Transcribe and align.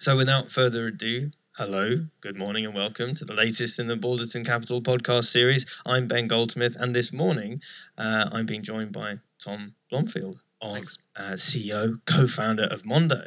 So, 0.00 0.16
without 0.16 0.50
further 0.50 0.86
ado, 0.86 1.30
hello, 1.56 2.06
good 2.22 2.36
morning, 2.38 2.64
and 2.64 2.74
welcome 2.74 3.12
to 3.14 3.24
the 3.24 3.34
latest 3.34 3.78
in 3.78 3.86
the 3.86 3.96
Balderton 3.96 4.46
Capital 4.46 4.80
podcast 4.80 5.24
series. 5.24 5.66
I'm 5.86 6.08
Ben 6.08 6.26
Goldsmith, 6.26 6.74
and 6.80 6.94
this 6.94 7.12
morning 7.12 7.60
uh, 7.98 8.30
I'm 8.32 8.46
being 8.46 8.62
joined 8.62 8.92
by 8.92 9.18
Tom 9.38 9.74
Blomfield 9.90 10.40
of 10.62 10.78
uh, 11.16 11.32
CEO, 11.34 12.00
co-founder 12.06 12.64
of 12.70 12.86
Mondo, 12.86 13.24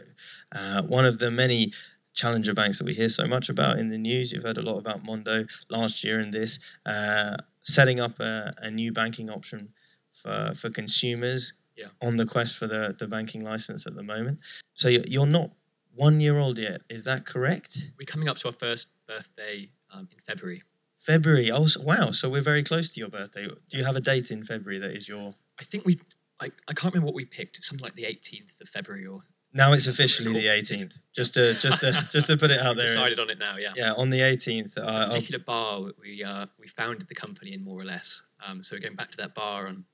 uh, 0.51 0.81
one 0.81 1.05
of 1.05 1.19
the 1.19 1.29
many 1.29 1.71
challenger 2.13 2.55
banks 2.55 2.79
that 2.79 2.85
we 2.85 2.95
hear 2.95 3.09
so 3.09 3.25
much 3.25 3.49
about 3.49 3.77
in 3.77 3.89
the 3.89 3.97
news. 3.99 4.31
You've 4.31 4.43
heard 4.43 4.57
a 4.57 4.63
lot 4.63 4.79
about 4.79 5.05
Mondo 5.05 5.45
last 5.69 6.03
year 6.03 6.19
and 6.19 6.33
this, 6.33 6.57
uh, 6.87 7.37
setting 7.61 7.99
up 7.99 8.19
a, 8.19 8.51
a 8.57 8.71
new 8.71 8.91
banking 8.91 9.29
option 9.29 9.69
for, 10.11 10.53
for 10.55 10.71
consumers 10.71 11.53
Yeah. 11.77 11.87
on 12.01 12.17
the 12.17 12.25
quest 12.25 12.57
for 12.57 12.65
the, 12.65 12.95
the 12.97 13.07
banking 13.07 13.43
license 13.43 13.85
at 13.85 13.93
the 13.93 14.03
moment. 14.03 14.39
So 14.73 14.89
you're 14.89 15.27
not 15.27 15.51
one 15.95 16.19
year 16.19 16.37
old 16.39 16.57
yet, 16.57 16.81
is 16.89 17.03
that 17.05 17.25
correct? 17.25 17.77
We're 17.97 18.05
coming 18.05 18.27
up 18.27 18.37
to 18.37 18.47
our 18.47 18.51
first 18.53 18.93
birthday 19.07 19.67
um, 19.93 20.07
in 20.11 20.19
February. 20.19 20.61
February. 20.97 21.51
Oh, 21.51 21.65
so, 21.65 21.81
wow. 21.81 22.11
So 22.11 22.29
we're 22.29 22.41
very 22.41 22.63
close 22.63 22.93
to 22.93 22.99
your 22.99 23.09
birthday. 23.09 23.47
Do 23.69 23.77
you 23.77 23.83
have 23.85 23.95
a 23.95 24.01
date 24.01 24.31
in 24.31 24.43
February 24.43 24.79
that 24.79 24.91
is 24.91 25.07
your. 25.09 25.31
I 25.59 25.63
think 25.63 25.85
we, 25.85 25.99
I, 26.39 26.45
I 26.67 26.73
can't 26.73 26.93
remember 26.93 27.05
what 27.07 27.15
we 27.15 27.25
picked. 27.25 27.63
Something 27.63 27.83
like 27.83 27.95
the 27.95 28.03
18th 28.03 28.61
of 28.61 28.69
February, 28.69 29.05
or 29.05 29.21
Now 29.53 29.73
it's 29.73 29.85
officially 29.85 30.31
the 30.33 30.47
18th. 30.47 30.99
Just 31.13 31.33
to 31.35 31.53
just 31.55 31.81
to 31.81 32.07
just 32.11 32.27
to 32.27 32.37
put 32.37 32.51
it 32.51 32.59
out 32.59 32.75
we 32.75 32.83
there. 32.83 32.85
decided 32.93 33.19
on 33.19 33.29
it 33.29 33.37
now. 33.39 33.57
Yeah. 33.57 33.73
Yeah, 33.75 33.93
on 33.93 34.09
the 34.09 34.19
18th. 34.21 34.59
It's 34.65 34.77
a 34.77 34.83
Uh, 34.87 34.91
I'll- 34.91 35.07
particular 35.07 35.39
bar 35.43 35.81
we 36.01 36.23
uh, 36.23 36.45
we 36.57 36.67
founded 36.67 37.07
the 37.09 37.15
company 37.15 37.53
in 37.53 37.63
more 37.63 37.79
or 37.79 37.85
less. 37.85 38.23
Um, 38.45 38.63
so 38.63 38.75
we're 38.75 38.79
going 38.81 38.95
back 38.95 39.11
to 39.11 39.17
that 39.17 39.35
bar 39.35 39.67
on 39.67 39.85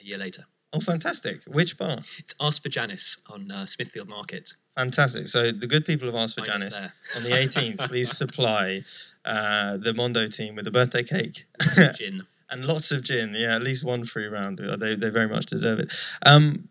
a 0.00 0.04
year 0.04 0.18
later. 0.18 0.44
oh, 0.72 0.80
fantastic! 0.80 1.44
Which 1.44 1.76
bar? 1.78 1.98
It's 2.18 2.34
Ask 2.40 2.62
for 2.62 2.68
Janice 2.70 3.18
on 3.28 3.50
uh, 3.50 3.64
Smithfield 3.66 4.08
Market. 4.08 4.54
Fantastic. 4.76 5.28
So 5.28 5.50
the 5.52 5.66
good 5.66 5.84
people 5.84 6.06
have 6.06 6.16
asked 6.16 6.38
for 6.38 6.44
Janice 6.44 6.80
on 7.16 7.22
the 7.22 7.30
18th. 7.42 7.88
Please 7.88 8.10
supply 8.16 8.82
uh, 9.24 9.76
the 9.76 9.94
Mondo 9.94 10.26
team 10.26 10.56
with 10.56 10.66
a 10.66 10.70
birthday 10.70 11.02
cake. 11.02 11.44
Gin. 11.94 12.26
and 12.50 12.66
lots 12.66 12.90
of 12.90 13.02
gin. 13.02 13.34
Yeah, 13.36 13.54
at 13.54 13.62
least 13.62 13.84
one 13.84 14.04
free 14.04 14.26
round. 14.26 14.60
Uh, 14.60 14.76
They, 14.76 14.94
they 14.94 15.10
very 15.10 15.28
much 15.28 15.46
deserve 15.46 15.78
it. 15.78 15.92
Um, 16.26 16.68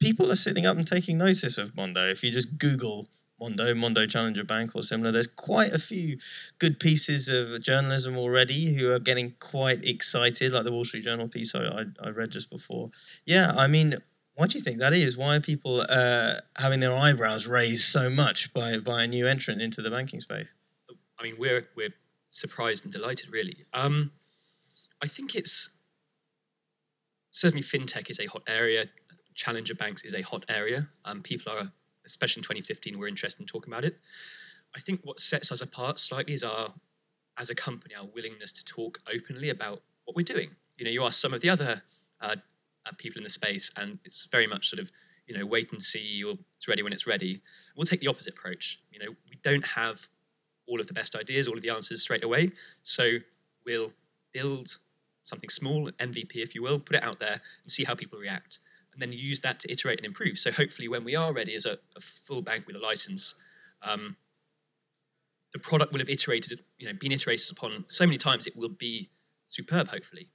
people 0.00 0.30
are 0.32 0.36
sitting 0.36 0.66
up 0.66 0.76
and 0.76 0.86
taking 0.86 1.18
notice 1.18 1.58
of 1.58 1.76
Mondo. 1.76 2.08
If 2.08 2.24
you 2.24 2.30
just 2.30 2.58
Google 2.58 3.06
Mondo, 3.38 3.74
Mondo 3.74 4.06
Challenger 4.06 4.44
Bank 4.44 4.74
or 4.74 4.82
similar, 4.82 5.12
there's 5.12 5.26
quite 5.26 5.72
a 5.72 5.78
few 5.78 6.16
good 6.58 6.80
pieces 6.80 7.28
of 7.28 7.60
journalism 7.62 8.16
already 8.16 8.74
who 8.74 8.90
are 8.90 8.98
getting 8.98 9.34
quite 9.40 9.84
excited, 9.84 10.52
like 10.52 10.64
the 10.64 10.72
Wall 10.72 10.84
Street 10.84 11.04
Journal 11.04 11.28
piece 11.28 11.54
I, 11.54 11.64
I, 11.64 11.84
I 12.02 12.10
read 12.10 12.30
just 12.30 12.50
before. 12.50 12.90
Yeah, 13.26 13.52
I 13.56 13.66
mean, 13.66 13.96
why 14.42 14.48
do 14.48 14.58
you 14.58 14.64
think 14.64 14.78
that 14.78 14.92
is? 14.92 15.16
Why 15.16 15.36
are 15.36 15.40
people 15.40 15.86
uh, 15.88 16.40
having 16.58 16.80
their 16.80 16.92
eyebrows 16.92 17.46
raised 17.46 17.84
so 17.84 18.10
much 18.10 18.52
by, 18.52 18.76
by 18.76 19.04
a 19.04 19.06
new 19.06 19.24
entrant 19.24 19.62
into 19.62 19.80
the 19.80 19.88
banking 19.88 20.20
space? 20.20 20.56
I 21.16 21.22
mean, 21.22 21.36
we're 21.38 21.68
we're 21.76 21.94
surprised 22.28 22.84
and 22.84 22.92
delighted, 22.92 23.32
really. 23.32 23.66
Um, 23.72 24.10
I 25.00 25.06
think 25.06 25.36
it's 25.36 25.70
certainly 27.30 27.62
fintech 27.62 28.10
is 28.10 28.18
a 28.18 28.26
hot 28.26 28.42
area. 28.48 28.86
Challenger 29.36 29.76
banks 29.76 30.02
is 30.02 30.12
a 30.12 30.22
hot 30.22 30.44
area. 30.48 30.88
Um, 31.04 31.22
people 31.22 31.52
are, 31.52 31.70
especially 32.04 32.40
in 32.40 32.42
2015, 32.42 32.98
were 32.98 33.06
interested 33.06 33.40
in 33.40 33.46
talking 33.46 33.72
about 33.72 33.84
it. 33.84 34.00
I 34.74 34.80
think 34.80 35.02
what 35.04 35.20
sets 35.20 35.52
us 35.52 35.62
apart 35.62 36.00
slightly 36.00 36.34
is 36.34 36.42
our, 36.42 36.74
as 37.38 37.48
a 37.48 37.54
company, 37.54 37.94
our 37.94 38.06
willingness 38.12 38.50
to 38.54 38.64
talk 38.64 38.98
openly 39.06 39.50
about 39.50 39.82
what 40.04 40.16
we're 40.16 40.24
doing. 40.24 40.56
You 40.78 40.86
know, 40.86 40.90
you 40.90 41.04
ask 41.04 41.20
some 41.20 41.32
of 41.32 41.42
the 41.42 41.50
other 41.50 41.82
uh, 42.20 42.36
uh, 42.86 42.92
people 42.98 43.18
in 43.18 43.24
the 43.24 43.30
space, 43.30 43.70
and 43.76 43.98
it's 44.04 44.26
very 44.26 44.46
much 44.46 44.68
sort 44.68 44.80
of, 44.80 44.90
you 45.26 45.36
know, 45.36 45.46
wait 45.46 45.72
and 45.72 45.82
see, 45.82 46.22
or 46.24 46.34
it's 46.56 46.68
ready 46.68 46.82
when 46.82 46.92
it's 46.92 47.06
ready. 47.06 47.40
We'll 47.76 47.86
take 47.86 48.00
the 48.00 48.08
opposite 48.08 48.34
approach. 48.34 48.80
You 48.90 48.98
know, 48.98 49.10
we 49.30 49.38
don't 49.42 49.66
have 49.66 50.08
all 50.66 50.80
of 50.80 50.86
the 50.86 50.92
best 50.92 51.16
ideas, 51.16 51.48
all 51.48 51.56
of 51.56 51.62
the 51.62 51.70
answers 51.70 52.02
straight 52.02 52.24
away. 52.24 52.50
So 52.82 53.18
we'll 53.64 53.92
build 54.32 54.78
something 55.22 55.50
small, 55.50 55.90
MVP, 55.92 56.36
if 56.36 56.54
you 56.54 56.62
will, 56.62 56.80
put 56.80 56.96
it 56.96 57.04
out 57.04 57.18
there 57.18 57.40
and 57.62 57.70
see 57.70 57.84
how 57.84 57.94
people 57.94 58.18
react. 58.18 58.58
And 58.92 59.00
then 59.00 59.12
use 59.12 59.40
that 59.40 59.60
to 59.60 59.70
iterate 59.70 59.98
and 59.98 60.06
improve. 60.06 60.36
So 60.36 60.52
hopefully, 60.52 60.88
when 60.88 61.04
we 61.04 61.16
are 61.16 61.32
ready 61.32 61.54
as 61.54 61.64
a, 61.64 61.78
a 61.96 62.00
full 62.00 62.42
bank 62.42 62.66
with 62.66 62.76
a 62.76 62.80
license, 62.80 63.34
um, 63.82 64.16
the 65.52 65.58
product 65.58 65.92
will 65.92 66.00
have 66.00 66.10
iterated, 66.10 66.60
you 66.78 66.86
know, 66.86 66.92
been 66.92 67.12
iterated 67.12 67.50
upon 67.50 67.84
so 67.88 68.04
many 68.04 68.18
times 68.18 68.46
it 68.46 68.56
will 68.56 68.68
be 68.68 69.08
superb. 69.46 69.88
Hopefully, 69.88 70.28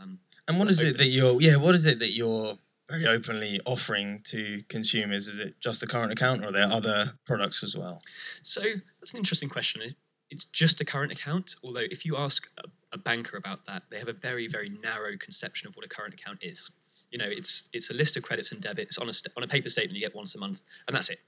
um, 0.00 0.18
And 0.48 0.58
what 0.58 0.68
is 0.68 0.82
it 0.82 0.98
that 0.98 1.06
you're 1.06 1.40
yeah, 1.40 1.56
what 1.56 1.74
is 1.74 1.86
it 1.86 1.98
that 2.00 2.10
you're 2.10 2.54
very 2.90 3.06
openly 3.06 3.60
offering 3.64 4.20
to 4.24 4.62
consumers? 4.68 5.28
Is 5.28 5.38
it 5.38 5.60
just 5.60 5.80
the 5.80 5.86
current 5.86 6.12
account 6.12 6.42
or 6.42 6.48
are 6.48 6.52
there 6.52 6.66
other 6.66 7.12
products 7.24 7.62
as 7.62 7.76
well? 7.76 8.02
So 8.42 8.60
that's 9.00 9.12
an 9.12 9.18
interesting 9.18 9.48
question. 9.48 9.82
It's 10.30 10.44
just 10.44 10.80
a 10.80 10.84
current 10.84 11.12
account, 11.12 11.54
although 11.64 11.80
if 11.80 12.04
you 12.04 12.16
ask 12.16 12.48
a, 12.58 12.68
a 12.92 12.98
banker 12.98 13.36
about 13.36 13.64
that, 13.66 13.84
they 13.90 13.98
have 13.98 14.08
a 14.08 14.12
very, 14.12 14.46
very 14.48 14.68
narrow 14.68 15.16
conception 15.16 15.68
of 15.68 15.76
what 15.76 15.84
a 15.84 15.88
current 15.88 16.14
account 16.14 16.40
is. 16.42 16.70
You 17.10 17.18
know, 17.18 17.26
it's 17.28 17.68
it's 17.72 17.90
a 17.90 17.94
list 17.94 18.16
of 18.16 18.22
credits 18.22 18.52
and 18.52 18.60
debits 18.60 18.98
on 18.98 19.08
a 19.08 19.12
st- 19.12 19.32
on 19.36 19.42
a 19.42 19.48
paper 19.48 19.68
statement 19.68 19.96
you 19.96 20.02
get 20.02 20.14
once 20.14 20.34
a 20.34 20.38
month, 20.38 20.62
and 20.86 20.96
that's 20.96 21.10
it. 21.10 21.18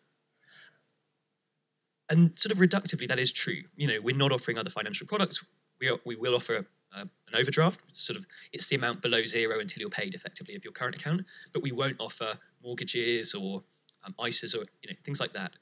And 2.08 2.38
sort 2.38 2.52
of 2.52 2.58
reductively, 2.58 3.08
that 3.08 3.18
is 3.18 3.32
true. 3.32 3.62
You 3.76 3.88
know, 3.88 4.00
we're 4.00 4.16
not 4.16 4.32
offering 4.32 4.58
other 4.58 4.70
financial 4.70 5.06
products. 5.06 5.44
We 5.80 5.88
are, 5.88 5.98
we 6.04 6.14
will 6.14 6.36
offer 6.36 6.66
uh, 6.94 7.00
an 7.00 7.34
overdraft. 7.34 7.80
Sort 7.92 8.18
of, 8.18 8.26
it's 8.52 8.66
the 8.66 8.76
amount 8.76 9.02
below 9.02 9.24
zero 9.24 9.58
until 9.60 9.80
you're 9.80 9.90
paid 9.90 10.14
effectively 10.14 10.54
of 10.54 10.64
your 10.64 10.72
current 10.72 10.96
account. 10.96 11.22
But 11.52 11.62
we 11.62 11.72
won't 11.72 11.96
offer 11.98 12.34
mortgages 12.62 13.34
or 13.34 13.62
um, 14.04 14.14
or 14.18 14.26
you 14.28 14.88
know 14.88 14.96
things 15.04 15.20
like 15.20 15.32
that. 15.32 15.52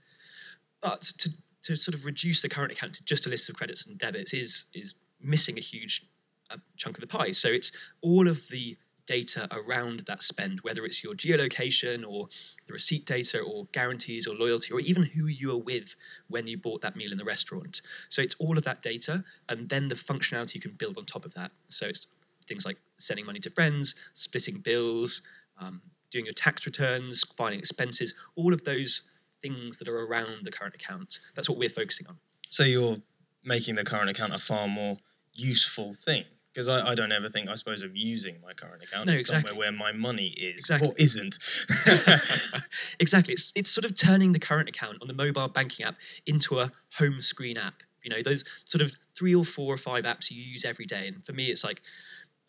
But 0.80 1.02
to 1.19 1.30
to 1.62 1.76
sort 1.76 1.94
of 1.94 2.06
reduce 2.06 2.42
the 2.42 2.48
current 2.48 2.72
account 2.72 2.94
to 2.94 3.04
just 3.04 3.26
a 3.26 3.30
list 3.30 3.48
of 3.48 3.56
credits 3.56 3.86
and 3.86 3.98
debits 3.98 4.32
is 4.32 4.66
is 4.74 4.94
missing 5.20 5.58
a 5.58 5.60
huge 5.60 6.06
uh, 6.50 6.56
chunk 6.76 6.96
of 6.96 7.00
the 7.00 7.06
pie. 7.06 7.30
So 7.32 7.48
it's 7.48 7.72
all 8.00 8.28
of 8.28 8.48
the 8.48 8.76
data 9.10 9.48
around 9.50 10.00
that 10.06 10.22
spend, 10.22 10.60
whether 10.60 10.84
it's 10.84 11.03
your 11.03 11.15
geolocation 11.15 12.04
or 12.06 12.28
the 12.69 12.72
receipt 12.72 13.04
data 13.04 13.41
or 13.41 13.66
guarantees 13.72 14.25
or 14.25 14.37
loyalty 14.37 14.72
or 14.72 14.78
even 14.78 15.03
who 15.03 15.26
you 15.26 15.50
are 15.50 15.59
with 15.59 15.97
when 16.28 16.47
you 16.47 16.56
bought 16.56 16.81
that 16.81 16.94
meal 16.94 17.10
in 17.10 17.19
the 17.19 17.25
restaurant. 17.25 17.82
So 18.09 18.22
it's 18.22 18.37
all 18.38 18.56
of 18.56 18.62
that 18.62 18.82
data 18.82 19.25
and 19.49 19.69
then 19.69 19.88
the 19.88 19.97
functionality 19.97 20.54
you 20.54 20.60
can 20.60 20.76
build 20.78 20.97
on 20.97 21.06
top 21.06 21.25
of 21.25 21.34
that. 21.34 21.50
So 21.69 21.87
it's 21.87 22.06
things 22.47 22.65
like 22.65 22.76
sending 22.99 23.26
money 23.26 23.41
to 23.41 23.50
friends, 23.50 23.97
splitting 24.12 24.59
bills, 24.59 25.22
um, 25.59 25.82
doing 26.12 26.25
your 26.25 26.34
tax 26.34 26.65
returns, 26.65 27.25
filing 27.37 27.59
expenses, 27.59 28.15
all 28.37 28.53
of 28.53 28.62
those 28.62 29.10
things 29.43 29.78
that 29.78 29.88
are 29.88 30.06
around 30.06 30.44
the 30.44 30.53
current 30.53 30.76
account. 30.76 31.19
That's 31.34 31.49
what 31.49 31.59
we're 31.59 31.69
focusing 31.69 32.06
on. 32.06 32.19
So 32.49 32.62
you're 32.62 32.99
making 33.44 33.75
the 33.75 33.82
current 33.82 34.09
account 34.09 34.32
a 34.32 34.38
far 34.38 34.69
more 34.69 34.99
useful 35.34 35.94
thing. 35.94 36.26
Because 36.53 36.69
I, 36.69 36.91
I 36.91 36.94
don't 36.97 37.12
ever 37.12 37.28
think, 37.28 37.49
I 37.49 37.55
suppose, 37.55 37.83
of 37.83 37.97
using 37.97 38.37
my 38.43 38.53
current 38.53 38.83
account 38.83 39.06
No, 39.06 39.12
exactly. 39.12 39.49
somewhere 39.50 39.59
where 39.59 39.72
my 39.72 39.93
money 39.93 40.28
is 40.37 40.56
Exactly. 40.69 40.88
or 40.88 40.94
isn't. 40.99 41.38
exactly. 42.99 43.33
It's, 43.33 43.53
it's 43.55 43.71
sort 43.71 43.84
of 43.84 43.94
turning 43.97 44.33
the 44.33 44.41
current 44.41 44.69
account 44.69 44.99
on 45.00 45.09
the 45.09 45.15
mobile 45.15 45.49
banking 45.49 45.87
app 45.87 45.97
into 46.27 46.59
a 46.59 46.72
home 46.99 47.21
screen 47.21 47.56
app. 47.56 47.83
You 48.03 48.11
know, 48.11 48.21
those 48.22 48.44
sort 48.65 48.83
of 48.83 48.93
three 49.16 49.34
or 49.34 49.44
four 49.44 49.72
or 49.72 49.77
five 49.77 50.05
apps 50.05 50.31
you 50.31 50.43
use 50.43 50.65
every 50.65 50.87
day. 50.87 51.06
And 51.06 51.25
for 51.25 51.33
me, 51.33 51.47
it's 51.47 51.62
like 51.62 51.83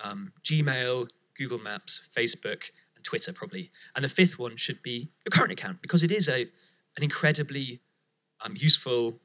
um, 0.03 0.31
Gmail, 0.43 1.07
Google 1.37 1.59
Maps, 1.59 2.09
Facebook, 2.17 2.71
and 2.95 3.03
Twitter, 3.03 3.33
probably. 3.33 3.69
And 3.95 4.03
the 4.03 4.09
fifth 4.09 4.39
one 4.39 4.55
should 4.57 4.81
be 4.81 5.09
your 5.25 5.31
current 5.31 5.51
account 5.51 5.81
because 5.81 6.03
it 6.03 6.11
is 6.11 6.27
a, 6.27 6.41
an 6.97 7.03
incredibly 7.03 7.81
um, 8.43 8.53
useful 8.57 9.19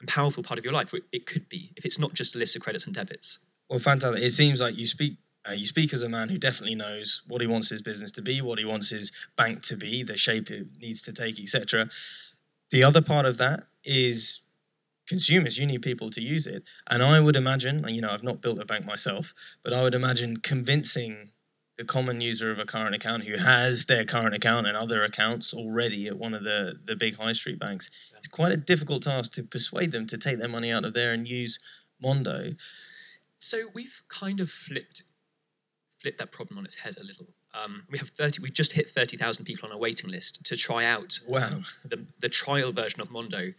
and 0.00 0.08
powerful 0.08 0.42
part 0.42 0.58
of 0.58 0.64
your 0.64 0.74
life. 0.74 0.92
It 1.12 1.26
could 1.26 1.48
be 1.48 1.72
if 1.76 1.84
it's 1.84 1.98
not 1.98 2.14
just 2.14 2.34
a 2.34 2.38
list 2.38 2.56
of 2.56 2.62
credits 2.62 2.86
and 2.86 2.94
debits. 2.96 3.38
Well, 3.68 3.78
fantastic. 3.78 4.22
It 4.22 4.30
seems 4.30 4.60
like 4.60 4.76
you 4.76 4.86
speak. 4.86 5.18
Uh, 5.48 5.52
you 5.52 5.66
speak 5.66 5.92
as 5.92 6.02
a 6.02 6.08
man 6.08 6.28
who 6.28 6.38
definitely 6.38 6.74
knows 6.74 7.22
what 7.28 7.40
he 7.40 7.46
wants 7.46 7.68
his 7.68 7.80
business 7.80 8.10
to 8.10 8.20
be, 8.20 8.42
what 8.42 8.58
he 8.58 8.64
wants 8.64 8.90
his 8.90 9.12
bank 9.36 9.62
to 9.62 9.76
be, 9.76 10.02
the 10.02 10.16
shape 10.16 10.50
it 10.50 10.66
needs 10.80 11.00
to 11.02 11.12
take, 11.12 11.40
etc. 11.40 11.88
The 12.70 12.82
other 12.82 13.00
part 13.00 13.26
of 13.26 13.38
that 13.38 13.64
is 13.84 14.40
consumers. 15.06 15.56
You 15.56 15.66
need 15.66 15.82
people 15.82 16.10
to 16.10 16.20
use 16.20 16.48
it, 16.48 16.64
and 16.90 17.00
I 17.00 17.20
would 17.20 17.36
imagine, 17.36 17.86
you 17.86 18.00
know, 18.00 18.10
I've 18.10 18.24
not 18.24 18.40
built 18.40 18.60
a 18.60 18.64
bank 18.64 18.84
myself, 18.84 19.34
but 19.62 19.72
I 19.72 19.82
would 19.82 19.94
imagine 19.94 20.38
convincing 20.38 21.30
the 21.78 21.84
common 21.84 22.20
user 22.20 22.50
of 22.50 22.58
a 22.58 22.64
current 22.64 22.94
account 22.94 23.24
who 23.24 23.36
has 23.36 23.84
their 23.84 24.04
current 24.04 24.34
account 24.34 24.66
and 24.66 24.76
other 24.76 25.04
accounts 25.04 25.52
already 25.52 26.08
at 26.08 26.18
one 26.18 26.34
of 26.34 26.42
the 26.42 26.80
the 26.84 26.96
big 26.96 27.16
high 27.16 27.32
street 27.32 27.58
banks. 27.58 27.90
It's 28.16 28.28
quite 28.28 28.52
a 28.52 28.56
difficult 28.56 29.02
task 29.02 29.32
to 29.34 29.44
persuade 29.44 29.92
them 29.92 30.06
to 30.06 30.18
take 30.18 30.38
their 30.38 30.48
money 30.48 30.72
out 30.72 30.84
of 30.84 30.94
there 30.94 31.12
and 31.12 31.28
use 31.28 31.58
Mondo. 32.00 32.52
So 33.38 33.68
we've 33.74 34.02
kind 34.08 34.40
of 34.40 34.50
flipped 34.50 35.02
flipped 36.00 36.18
that 36.18 36.30
problem 36.30 36.58
on 36.58 36.64
its 36.64 36.76
head 36.76 36.96
a 37.00 37.04
little. 37.04 37.26
Um, 37.54 37.84
we 37.90 37.98
have 37.98 38.08
thirty. 38.08 38.42
We've 38.42 38.52
just 38.52 38.72
hit 38.72 38.88
thirty 38.88 39.16
thousand 39.16 39.44
people 39.44 39.68
on 39.68 39.74
a 39.74 39.78
waiting 39.78 40.10
list 40.10 40.44
to 40.46 40.56
try 40.56 40.84
out 40.84 41.18
Wow. 41.28 41.60
the, 41.84 42.06
the 42.20 42.28
trial 42.28 42.72
version 42.72 43.00
of 43.00 43.10
Mondo. 43.10 43.52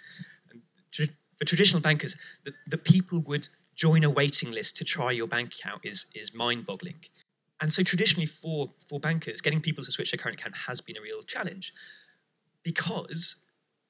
And 0.50 0.62
tr- 0.92 1.04
for 1.38 1.46
traditional 1.46 1.82
bankers, 1.82 2.16
the, 2.44 2.54
the 2.68 2.78
people 2.78 3.20
would 3.28 3.48
join 3.76 4.04
a 4.04 4.10
waiting 4.10 4.52
list 4.52 4.76
to 4.78 4.84
try 4.84 5.12
your 5.12 5.28
bank 5.28 5.54
account 5.60 5.82
is 5.84 6.06
is 6.16 6.34
mind 6.34 6.66
boggling. 6.66 7.00
And 7.60 7.74
so 7.74 7.82
traditionally 7.84 8.28
for 8.28 8.74
for 8.88 9.00
bankers, 9.00 9.42
getting 9.42 9.62
people 9.62 9.84
to 9.84 9.92
switch 9.92 10.12
their 10.12 10.18
current 10.20 10.40
account 10.40 10.56
has 10.68 10.82
been 10.82 10.98
a 10.98 11.02
real 11.02 11.24
challenge 11.24 11.74
because 12.64 13.36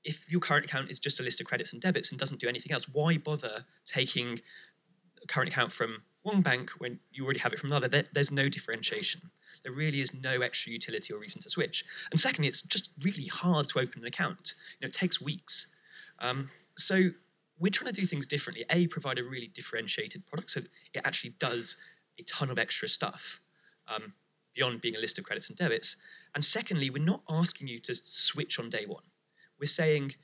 if 0.04 0.32
your 0.32 0.40
current 0.40 0.64
account 0.66 0.90
is 0.90 1.00
just 1.00 1.20
a 1.20 1.24
list 1.24 1.42
of 1.42 1.48
credits 1.48 1.74
and 1.74 1.82
debits 1.82 2.12
and 2.12 2.20
doesn't 2.20 2.40
do 2.40 2.48
anything 2.48 2.72
else, 2.72 2.88
why 2.88 3.18
bother 3.18 3.66
taking 3.86 4.40
current 5.28 5.50
account 5.50 5.72
from 5.72 6.04
one 6.24 6.42
bank 6.42 6.72
when 6.80 7.00
you 7.12 7.24
already 7.24 7.40
have 7.40 7.54
it 7.54 7.60
from 7.60 7.72
another? 7.72 7.88
There, 7.88 8.04
there's 8.14 8.32
no 8.32 8.50
differentiation. 8.50 9.22
There 9.64 9.72
really 9.72 10.02
is 10.02 10.14
no 10.14 10.42
extra 10.42 10.72
utility 10.72 11.14
or 11.14 11.20
reason 11.20 11.42
to 11.42 11.50
switch. 11.50 11.84
And 12.12 12.20
secondly, 12.20 12.48
it's 12.48 12.62
just 12.62 12.92
really 13.04 13.26
hard 13.26 13.68
to 13.70 13.80
open 13.80 14.02
an 14.02 14.08
account. 14.08 14.56
You 14.80 14.86
know, 14.86 14.90
it 14.90 14.94
takes 14.94 15.22
weeks. 15.22 15.68
Um, 16.20 16.50
so 16.76 17.12
we're 17.60 17.72
trying 17.72 17.92
to 17.92 18.00
do 18.00 18.06
things 18.06 18.26
differently. 18.26 18.66
A, 18.70 18.88
provide 18.88 19.20
a 19.20 19.24
really 19.24 19.48
differentiated 19.48 20.26
product 20.28 20.52
so 20.52 20.62
it 20.94 21.02
actually 21.06 21.32
does 21.40 21.78
a 22.20 22.24
ton 22.24 22.50
of 22.50 22.60
extra 22.60 22.88
stuff 22.88 23.40
um, 23.94 24.14
beyond 24.54 24.82
being 24.82 24.96
a 24.96 25.00
list 25.00 25.18
of 25.18 25.24
credits 25.24 25.50
and 25.50 25.58
debits. 25.58 25.98
And 26.36 26.44
secondly, 26.44 26.90
we're 26.90 27.04
not 27.04 27.22
asking 27.30 27.68
you 27.68 27.80
to 27.82 27.94
switch 27.94 28.60
on 28.60 28.70
day 28.70 28.86
one. 28.88 29.04
We're 29.60 29.68
saying 29.68 30.16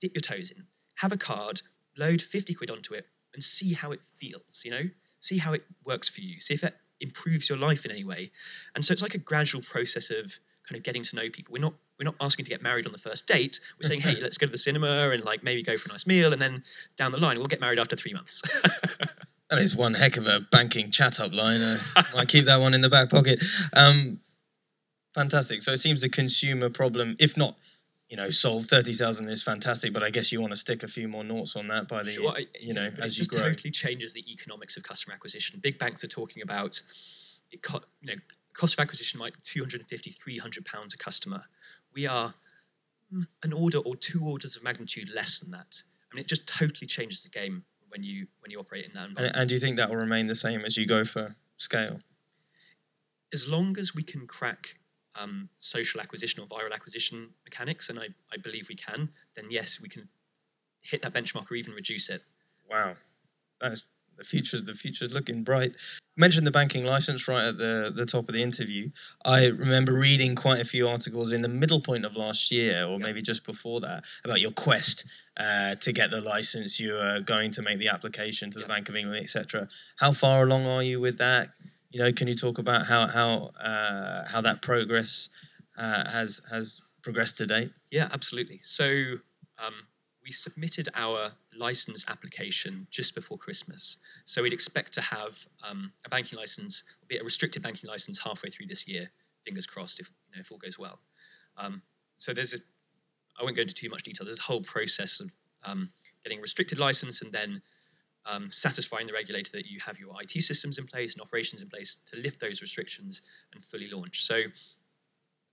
dip 0.00 0.14
your 0.14 0.20
toes 0.20 0.50
in, 0.50 0.64
have 0.96 1.12
a 1.12 1.16
card, 1.16 1.62
load 1.96 2.20
50 2.20 2.54
quid 2.54 2.70
onto 2.70 2.94
it, 2.94 3.06
and 3.34 3.42
see 3.42 3.74
how 3.74 3.92
it 3.92 4.04
feels, 4.04 4.62
you 4.64 4.70
know? 4.70 4.90
See 5.20 5.38
how 5.38 5.52
it 5.52 5.64
works 5.84 6.08
for 6.08 6.20
you, 6.20 6.40
see 6.40 6.54
if 6.54 6.64
it 6.64 6.74
improves 7.00 7.48
your 7.48 7.58
life 7.58 7.84
in 7.84 7.90
any 7.90 8.04
way. 8.04 8.30
And 8.74 8.84
so 8.84 8.92
it's 8.92 9.02
like 9.02 9.14
a 9.14 9.18
gradual 9.18 9.62
process 9.62 10.10
of 10.10 10.38
kind 10.68 10.76
of 10.76 10.82
getting 10.82 11.02
to 11.02 11.16
know 11.16 11.28
people. 11.30 11.52
We're 11.52 11.62
not 11.62 11.74
we're 11.98 12.04
not 12.04 12.16
asking 12.20 12.46
to 12.46 12.50
get 12.50 12.62
married 12.62 12.86
on 12.86 12.92
the 12.92 12.98
first 12.98 13.28
date. 13.28 13.60
We're 13.80 13.86
saying, 13.86 14.00
hey, 14.00 14.16
let's 14.20 14.38
go 14.38 14.46
to 14.46 14.52
the 14.52 14.58
cinema 14.58 15.10
and 15.10 15.24
like 15.24 15.44
maybe 15.44 15.62
go 15.62 15.76
for 15.76 15.88
a 15.88 15.92
nice 15.92 16.06
meal, 16.06 16.32
and 16.32 16.40
then 16.42 16.64
down 16.96 17.12
the 17.12 17.18
line 17.18 17.36
we'll 17.36 17.46
get 17.46 17.60
married 17.60 17.78
after 17.78 17.96
three 17.96 18.14
months. 18.14 18.42
That 19.52 19.60
is 19.60 19.76
one 19.76 19.92
heck 19.92 20.16
of 20.16 20.26
a 20.26 20.40
banking 20.40 20.90
chat 20.90 21.20
up 21.20 21.34
line. 21.34 21.60
Uh, 21.60 21.78
I 22.16 22.24
keep 22.24 22.46
that 22.46 22.58
one 22.62 22.72
in 22.72 22.80
the 22.80 22.88
back 22.88 23.10
pocket. 23.10 23.44
Um, 23.74 24.20
fantastic. 25.14 25.62
So 25.62 25.72
it 25.72 25.76
seems 25.76 26.00
the 26.00 26.08
consumer 26.08 26.70
problem, 26.70 27.16
if 27.20 27.36
not, 27.36 27.58
you 28.12 28.18
know, 28.18 28.28
solved 28.28 28.68
thirty 28.68 28.92
thousand 28.92 29.30
is 29.30 29.42
fantastic. 29.42 29.94
But 29.94 30.02
I 30.02 30.10
guess 30.10 30.30
you 30.30 30.38
want 30.38 30.52
to 30.52 30.56
stick 30.58 30.82
a 30.82 30.88
few 30.88 31.08
more 31.08 31.24
noughts 31.24 31.56
on 31.56 31.68
that 31.68 31.88
by 31.88 32.02
the, 32.02 32.10
Sure, 32.10 32.34
I- 32.36 32.46
you 32.60 32.74
know, 32.74 32.84
as 32.98 32.98
it 32.98 33.04
you 33.04 33.24
just 33.24 33.30
grow. 33.30 33.40
totally 33.40 33.70
changes 33.70 34.12
the 34.12 34.22
economics 34.30 34.76
of 34.76 34.82
customer 34.82 35.14
acquisition. 35.14 35.60
Big 35.60 35.78
banks 35.78 36.04
are 36.04 36.08
talking 36.08 36.42
about 36.42 36.78
it 37.50 37.62
co- 37.62 37.80
you 38.02 38.08
know 38.14 38.20
cost 38.52 38.74
of 38.74 38.80
acquisition 38.80 39.18
might 39.18 39.32
be 39.32 39.40
250 39.42 40.10
300 40.10 40.66
pounds 40.66 40.92
a 40.92 40.98
customer. 40.98 41.44
We 41.94 42.06
are 42.06 42.34
mm, 43.10 43.26
an 43.42 43.54
order 43.54 43.78
or 43.78 43.96
two 43.96 44.20
orders 44.22 44.56
of 44.56 44.62
magnitude 44.62 45.08
less 45.08 45.40
than 45.40 45.50
that. 45.52 45.82
I 46.12 46.14
mean, 46.14 46.20
it 46.20 46.28
just 46.28 46.46
totally 46.46 46.86
changes 46.86 47.22
the 47.22 47.30
game 47.30 47.64
when 47.88 48.02
you 48.02 48.26
when 48.40 48.50
you 48.50 48.60
operate 48.60 48.84
in 48.84 48.92
that 48.92 49.08
environment. 49.08 49.34
And, 49.36 49.40
and 49.40 49.48
do 49.48 49.54
you 49.54 49.60
think 49.60 49.78
that 49.78 49.88
will 49.88 49.96
remain 49.96 50.26
the 50.26 50.34
same 50.36 50.66
as 50.66 50.76
you 50.76 50.84
go 50.86 51.02
for 51.04 51.36
scale? 51.56 52.00
as 53.32 53.48
long 53.48 53.78
as 53.78 53.94
we 53.94 54.02
can 54.02 54.26
crack 54.26 54.74
um, 55.20 55.48
social 55.58 56.00
acquisition 56.00 56.42
or 56.42 56.46
viral 56.46 56.72
acquisition 56.72 57.30
mechanics, 57.44 57.88
and 57.88 57.98
I, 57.98 58.08
I 58.32 58.36
believe 58.36 58.68
we 58.68 58.76
can, 58.76 59.10
then 59.36 59.46
yes, 59.50 59.80
we 59.80 59.88
can 59.88 60.08
hit 60.82 61.02
that 61.02 61.12
benchmark 61.12 61.50
or 61.50 61.54
even 61.54 61.74
reduce 61.74 62.08
it. 62.08 62.22
Wow, 62.70 62.94
that's 63.60 63.86
the 64.16 64.24
future's 64.24 64.64
the 64.64 64.74
future's 64.74 65.14
looking 65.14 65.42
bright. 65.42 65.72
You 66.16 66.20
mentioned 66.20 66.46
the 66.46 66.50
banking 66.50 66.84
license 66.84 67.26
right 67.28 67.46
at 67.46 67.58
the 67.58 67.92
the 67.94 68.06
top 68.06 68.28
of 68.28 68.34
the 68.34 68.42
interview. 68.42 68.90
I 69.24 69.46
remember 69.46 69.92
reading 69.92 70.34
quite 70.34 70.60
a 70.60 70.64
few 70.64 70.88
articles 70.88 71.32
in 71.32 71.42
the 71.42 71.48
middle 71.48 71.80
point 71.80 72.04
of 72.04 72.16
last 72.16 72.50
year, 72.52 72.84
or 72.84 72.98
maybe 72.98 73.22
just 73.22 73.44
before 73.44 73.80
that, 73.80 74.04
about 74.24 74.40
your 74.40 74.50
quest 74.50 75.06
uh, 75.36 75.74
to 75.76 75.92
get 75.92 76.10
the 76.10 76.20
license. 76.20 76.80
You 76.80 76.96
are 76.96 77.20
going 77.20 77.50
to 77.52 77.62
make 77.62 77.78
the 77.78 77.88
application 77.88 78.50
to 78.50 78.58
the. 78.58 78.72
Bank 78.72 78.88
of 78.88 78.96
England, 78.96 79.22
etc. 79.22 79.68
How 79.98 80.12
far 80.12 80.44
along 80.44 80.64
are 80.64 80.82
you 80.82 80.98
with 80.98 81.18
that? 81.18 81.50
You 81.92 82.00
know, 82.00 82.12
can 82.12 82.26
you 82.26 82.34
talk 82.34 82.58
about 82.58 82.86
how 82.86 83.06
how 83.06 83.50
uh, 83.60 84.28
how 84.28 84.40
that 84.40 84.62
progress 84.62 85.28
uh, 85.76 86.10
has 86.10 86.40
has 86.50 86.80
progressed 87.02 87.36
to 87.38 87.46
date? 87.46 87.70
Yeah, 87.90 88.08
absolutely. 88.12 88.58
So 88.62 88.84
um, 89.58 89.74
we 90.24 90.30
submitted 90.30 90.88
our 90.94 91.32
license 91.54 92.06
application 92.08 92.86
just 92.90 93.14
before 93.14 93.36
Christmas. 93.36 93.98
So 94.24 94.42
we'd 94.42 94.52
expect 94.52 94.94
to 94.94 95.02
have 95.02 95.46
um, 95.68 95.92
a 96.06 96.08
banking 96.08 96.38
license, 96.38 96.82
be 97.08 97.18
a 97.18 97.22
restricted 97.24 97.62
banking 97.62 97.90
license, 97.90 98.18
halfway 98.22 98.48
through 98.48 98.66
this 98.66 98.88
year. 98.88 99.10
Fingers 99.44 99.66
crossed, 99.66 100.00
if 100.00 100.10
you 100.30 100.36
know, 100.36 100.40
if 100.40 100.50
all 100.50 100.58
goes 100.58 100.78
well. 100.78 101.00
Um, 101.58 101.82
so 102.16 102.32
there's 102.32 102.54
a, 102.54 102.58
I 103.38 103.42
won't 103.42 103.56
go 103.56 103.62
into 103.62 103.74
too 103.74 103.90
much 103.90 104.04
detail. 104.04 104.24
There's 104.24 104.38
a 104.38 104.42
whole 104.42 104.62
process 104.62 105.20
of 105.20 105.34
um, 105.64 105.90
getting 106.22 106.38
a 106.38 106.42
restricted 106.42 106.78
license 106.78 107.20
and 107.20 107.32
then 107.32 107.60
um, 108.26 108.50
satisfying 108.50 109.06
the 109.06 109.12
regulator 109.12 109.50
that 109.52 109.66
you 109.66 109.80
have 109.80 109.98
your 109.98 110.14
IT 110.20 110.30
systems 110.42 110.78
in 110.78 110.86
place 110.86 111.14
and 111.14 111.22
operations 111.22 111.62
in 111.62 111.68
place 111.68 111.96
to 112.06 112.20
lift 112.20 112.40
those 112.40 112.62
restrictions 112.62 113.22
and 113.52 113.62
fully 113.62 113.88
launch. 113.88 114.22
So 114.22 114.42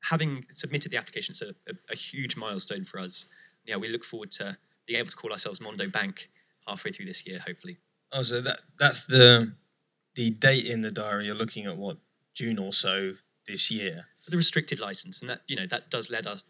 having 0.09 0.45
submitted 0.51 0.91
the 0.91 0.97
application, 0.97 1.33
it's 1.33 1.41
a, 1.41 1.55
a, 1.67 1.73
a 1.91 1.95
huge 1.95 2.37
milestone 2.37 2.83
for 2.83 2.99
us. 2.99 3.25
Yeah, 3.65 3.77
we 3.77 3.87
look 3.87 4.03
forward 4.03 4.31
to 4.31 4.57
being 4.87 4.99
able 4.99 5.09
to 5.09 5.15
call 5.15 5.31
ourselves 5.31 5.61
Mondo 5.61 5.87
Bank 5.87 6.29
halfway 6.67 6.91
through 6.91 7.05
this 7.05 7.25
year, 7.25 7.39
hopefully. 7.45 7.77
Oh, 8.11 8.23
so 8.23 8.41
that 8.41 8.61
that's 8.79 9.05
the 9.05 9.53
the 10.15 10.31
date 10.31 10.65
in 10.65 10.81
the 10.81 10.91
diary. 10.91 11.25
You're 11.25 11.35
looking 11.35 11.65
at 11.65 11.77
what 11.77 11.97
June 12.33 12.57
or 12.57 12.73
so 12.73 13.13
this 13.47 13.69
year. 13.69 14.01
For 14.23 14.31
the 14.31 14.37
restricted 14.37 14.79
license, 14.79 15.21
and 15.21 15.29
that 15.29 15.41
you 15.47 15.55
know 15.55 15.67
that 15.67 15.89
does 15.89 16.09
let 16.09 16.25
us. 16.25 16.43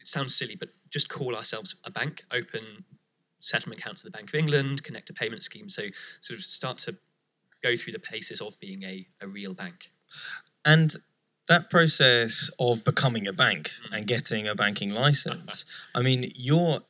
It 0.00 0.06
sounds 0.06 0.34
silly, 0.34 0.56
but 0.56 0.70
just 0.88 1.08
call 1.08 1.36
ourselves 1.36 1.76
a 1.84 1.90
bank, 1.90 2.22
open 2.32 2.84
settlement 3.40 3.80
accounts 3.80 4.04
at 4.04 4.12
the 4.12 4.16
Bank 4.16 4.28
of 4.30 4.34
England, 4.36 4.82
connect 4.84 5.10
a 5.10 5.12
payment 5.12 5.42
scheme, 5.42 5.68
so 5.68 5.82
sort 6.20 6.38
of 6.38 6.44
start 6.44 6.78
to 6.78 6.96
go 7.62 7.74
through 7.76 7.92
the 7.92 7.98
paces 7.98 8.40
of 8.40 8.58
being 8.60 8.82
a, 8.84 9.06
a 9.20 9.26
real 9.26 9.52
bank. 9.54 9.90
And 10.64 10.94
that 11.48 11.68
process 11.68 12.50
of 12.58 12.84
becoming 12.84 13.26
a 13.26 13.32
bank 13.32 13.72
Mm. 13.90 13.96
and 13.96 14.06
getting 14.06 14.46
a 14.46 14.54
banking 14.54 14.90
license, 14.90 15.64
I 15.94 16.00
mean, 16.02 16.30
you're 16.34 16.80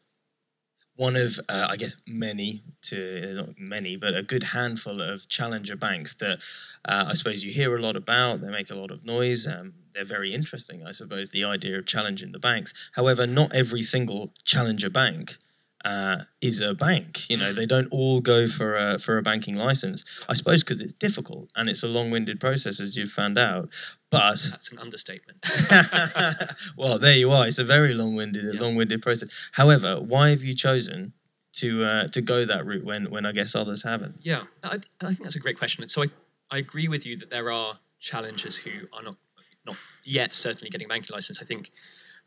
one 0.97 1.17
of, 1.17 1.41
uh, 1.49 1.67
I 1.71 1.77
guess, 1.77 1.95
many 2.07 2.63
to 2.83 3.33
not 3.35 3.59
many, 3.59 3.97
but 3.97 4.15
a 4.15 4.23
good 4.23 4.43
handful 4.43 5.01
of 5.01 5.27
challenger 5.31 5.75
banks 5.77 6.13
that 6.17 6.43
uh, 6.85 7.07
I 7.09 7.15
suppose 7.15 7.43
you 7.43 7.51
hear 7.51 7.75
a 7.75 7.81
lot 7.81 7.97
about. 7.97 8.43
They 8.43 8.51
make 8.51 8.71
a 8.71 8.75
lot 8.75 8.91
of 8.91 9.03
noise. 9.05 9.47
Um, 9.47 9.73
they're 9.95 10.05
very 10.05 10.35
interesting, 10.35 10.87
I 10.87 10.93
suppose, 10.93 11.31
the 11.31 11.43
idea 11.43 11.79
of 11.79 11.87
challenging 11.87 12.33
the 12.33 12.39
banks. 12.39 12.75
However, 12.97 13.27
not 13.27 13.55
every 13.55 13.81
single 13.81 14.35
challenger 14.45 14.91
bank. 14.91 15.39
Uh, 15.83 16.25
is 16.43 16.61
a 16.61 16.75
bank, 16.75 17.29
you 17.31 17.39
know. 17.39 17.53
Mm. 17.53 17.57
They 17.57 17.65
don't 17.65 17.89
all 17.91 18.21
go 18.21 18.47
for 18.47 18.77
a 18.77 18.99
for 18.99 19.17
a 19.17 19.23
banking 19.23 19.57
license. 19.57 20.05
I 20.29 20.35
suppose 20.35 20.63
because 20.63 20.83
it's 20.83 20.93
difficult 20.93 21.51
and 21.57 21.71
it's 21.71 21.83
a 21.83 21.89
long-winded 21.89 22.39
process, 22.39 22.81
as 22.81 22.99
you've 22.99 23.09
found 23.11 23.39
out. 23.39 23.71
But 24.11 24.39
That's 24.51 24.71
an 24.73 24.79
understatement. 24.79 25.39
well, 26.77 26.99
there 26.99 27.17
you 27.17 27.31
are. 27.31 27.47
It's 27.47 27.59
a 27.59 27.65
very 27.65 27.95
long-winded, 27.95 28.55
Yeah. 28.55 28.61
long-winded 28.61 29.01
process. 29.01 29.31
However, 29.53 29.99
why 30.01 30.29
have 30.31 30.43
you 30.43 30.55
chosen 30.55 31.15
to 31.55 31.85
uh, 31.85 32.09
to 32.09 32.21
go 32.21 32.45
that 32.45 32.67
route 32.67 32.85
when 32.85 33.11
when 33.11 33.25
I 33.25 33.33
guess 33.33 33.55
others 33.55 33.83
haven't? 33.83 34.17
Yeah, 34.21 34.43
I, 34.63 34.79
I 35.01 35.07
think 35.07 35.23
that's 35.23 35.37
a 35.37 35.41
great 35.41 35.59
question. 35.59 35.89
So 35.89 36.03
I, 36.03 36.07
I 36.51 36.59
agree 36.59 36.89
with 36.89 37.07
you 37.07 37.17
that 37.17 37.31
there 37.31 37.51
are 37.51 37.79
challengers 38.01 38.57
who 38.59 38.71
are 38.93 39.03
not 39.03 39.17
not 39.65 39.77
yet 40.05 40.35
certainly 40.37 40.69
getting 40.71 40.87
a 40.87 40.89
banking 40.89 41.15
license. 41.15 41.41
I 41.41 41.47
think 41.47 41.71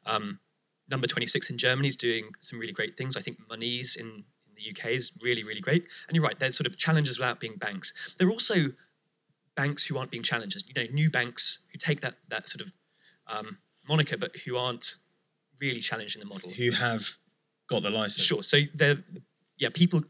um, 0.05 0.39
Number26 0.93 1.50
in 1.50 1.57
Germany 1.57 1.88
is 1.88 1.95
doing 1.95 2.31
some 2.39 2.59
really 2.59 2.73
great 2.73 2.97
things. 2.97 3.17
I 3.17 3.21
think 3.21 3.38
Monese 3.50 3.95
in, 3.95 4.23
in 4.47 4.53
the 4.55 4.69
UK 4.69 4.91
is 4.91 5.12
really, 5.21 5.43
really 5.43 5.62
great. 5.62 5.83
And 6.07 6.15
you're 6.15 6.23
right, 6.23 6.38
there's 6.39 6.57
sort 6.57 6.67
of 6.67 6.77
challengers 6.77 7.17
without 7.17 7.39
being 7.39 7.55
banks. 7.55 8.15
There 8.17 8.27
are 8.27 8.31
also 8.31 8.55
banks 9.55 9.85
who 9.85 9.97
aren't 9.97 10.12
being 10.12 10.23
challengers, 10.23 10.63
you 10.67 10.81
know, 10.81 10.89
new 10.91 11.09
banks 11.09 11.65
who 11.71 11.77
take 11.77 12.01
that, 12.01 12.15
that 12.29 12.47
sort 12.47 12.62
of 12.62 12.75
um, 13.27 13.57
moniker, 13.88 14.17
but 14.17 14.35
who 14.45 14.57
aren't 14.57 14.95
really 15.62 15.79
challenging 15.79 16.21
the 16.21 16.27
model. 16.27 16.50
Who 16.51 16.71
have 16.71 17.17
got 17.67 17.83
the 17.83 17.89
license? 17.89 18.25
Sure. 18.25 18.43
So 18.43 18.59
they're 18.73 19.03
yeah, 19.57 19.69
people 19.73 20.01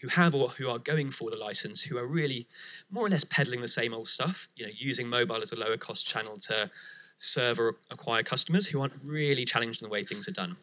who 0.00 0.08
have 0.08 0.34
or 0.34 0.48
who 0.48 0.68
are 0.68 0.78
going 0.78 1.10
for 1.10 1.30
the 1.30 1.38
license 1.38 1.82
who 1.82 1.98
are 1.98 2.06
really 2.06 2.46
more 2.90 3.06
or 3.06 3.08
less 3.08 3.24
peddling 3.24 3.60
the 3.60 3.68
same 3.68 3.94
old 3.94 4.06
stuff, 4.06 4.48
you 4.56 4.64
know, 4.64 4.72
using 4.76 5.08
mobile 5.08 5.40
as 5.40 5.52
a 5.52 5.58
lower 5.58 5.76
cost 5.76 6.06
channel 6.06 6.36
to 6.36 6.70
serve 7.16 7.58
or 7.58 7.76
acquire 7.90 8.22
customers 8.22 8.66
who 8.66 8.80
aren't 8.80 8.94
really 9.04 9.44
challenged 9.44 9.82
in 9.82 9.88
the 9.88 9.92
way 9.92 10.02
things 10.02 10.28
are 10.28 10.32
done. 10.32 10.56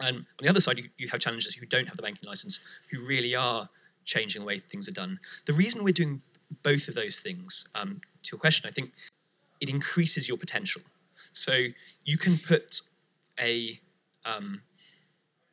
And 0.00 0.16
on 0.16 0.24
the 0.40 0.48
other 0.48 0.60
side, 0.60 0.78
you, 0.78 0.88
you 0.96 1.08
have 1.08 1.20
challengers 1.20 1.54
who 1.54 1.66
don't 1.66 1.86
have 1.86 1.96
the 1.96 2.02
banking 2.02 2.28
license 2.28 2.60
who 2.90 3.04
really 3.06 3.34
are 3.34 3.68
changing 4.04 4.42
the 4.42 4.46
way 4.46 4.58
things 4.58 4.88
are 4.88 4.92
done. 4.92 5.20
The 5.46 5.52
reason 5.52 5.84
we're 5.84 5.92
doing 5.92 6.22
both 6.62 6.88
of 6.88 6.94
those 6.94 7.20
things, 7.20 7.68
um, 7.74 8.00
to 8.24 8.34
your 8.34 8.40
question, 8.40 8.68
I 8.68 8.72
think 8.72 8.92
it 9.60 9.68
increases 9.68 10.28
your 10.28 10.38
potential. 10.38 10.82
So 11.30 11.66
you 12.04 12.18
can 12.18 12.36
put 12.36 12.80
a 13.38 13.80
um, 14.24 14.62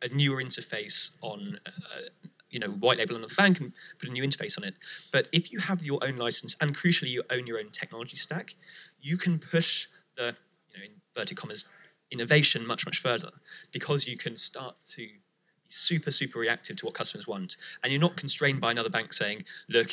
a 0.01 0.08
newer 0.10 0.41
interface 0.41 1.17
on, 1.22 1.60
uh, 1.65 2.01
you 2.50 2.60
know, 2.60 2.67
white 2.67 2.98
label 2.98 3.15
another 3.15 3.34
bank 3.36 3.60
and 3.60 3.74
put 4.00 4.10
a 4.10 4.12
new 4.12 4.24
interface 4.24 4.58
on 4.58 4.63
it. 4.63 4.75
But 5.12 5.27
if 5.31 5.51
you 5.51 5.60
have 5.60 5.84
your 5.84 6.00
own 6.03 6.17
license 6.17 6.55
and 6.62 6.75
crucially 6.75 7.10
you 7.10 7.24
own 7.29 7.46
your 7.48 7.60
own 7.60 7.69
technology 7.72 8.15
stack, 8.15 8.55
you 9.01 9.17
can 9.17 9.39
push 9.39 9.88
the, 10.19 10.35
you 10.73 10.79
know, 10.79 10.85
inverted 11.15 11.38
commas, 11.38 11.65
innovation 12.11 12.65
much 12.65 12.85
much 12.85 12.99
further 12.99 13.31
because 13.71 14.07
you 14.07 14.17
can 14.17 14.35
start 14.35 14.75
to 14.81 14.97
be 14.97 15.19
super 15.67 16.11
super 16.11 16.39
reactive 16.39 16.75
to 16.77 16.85
what 16.85 16.95
customers 16.95 17.27
want, 17.27 17.57
and 17.83 17.91
you're 17.91 18.01
not 18.01 18.17
constrained 18.17 18.61
by 18.61 18.71
another 18.71 18.89
bank 18.89 19.13
saying, 19.13 19.43
look. 19.69 19.91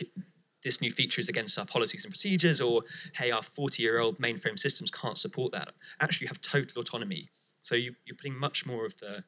This 0.65 0.81
new 0.81 0.91
feature 0.91 1.21
is 1.21 1.29
against 1.29 1.57
our 1.61 1.67
policies 1.67 2.05
and 2.05 2.11
procedures, 2.11 2.61
or 2.61 2.83
hey, 3.15 3.31
our 3.31 3.43
40 3.43 3.81
year 3.81 4.01
old 4.01 4.19
mainframe 4.19 4.59
systems 4.59 4.91
can't 4.91 5.17
support 5.17 5.53
that. 5.53 5.69
Actually, 6.01 6.25
you 6.25 6.29
have 6.29 6.41
total 6.41 6.81
autonomy. 6.81 7.29
So 7.61 7.77
you, 7.77 7.95
you're 8.05 8.17
putting 8.17 8.37
much 8.37 8.67
more 8.67 8.85
of 8.85 8.97
the 8.97 9.23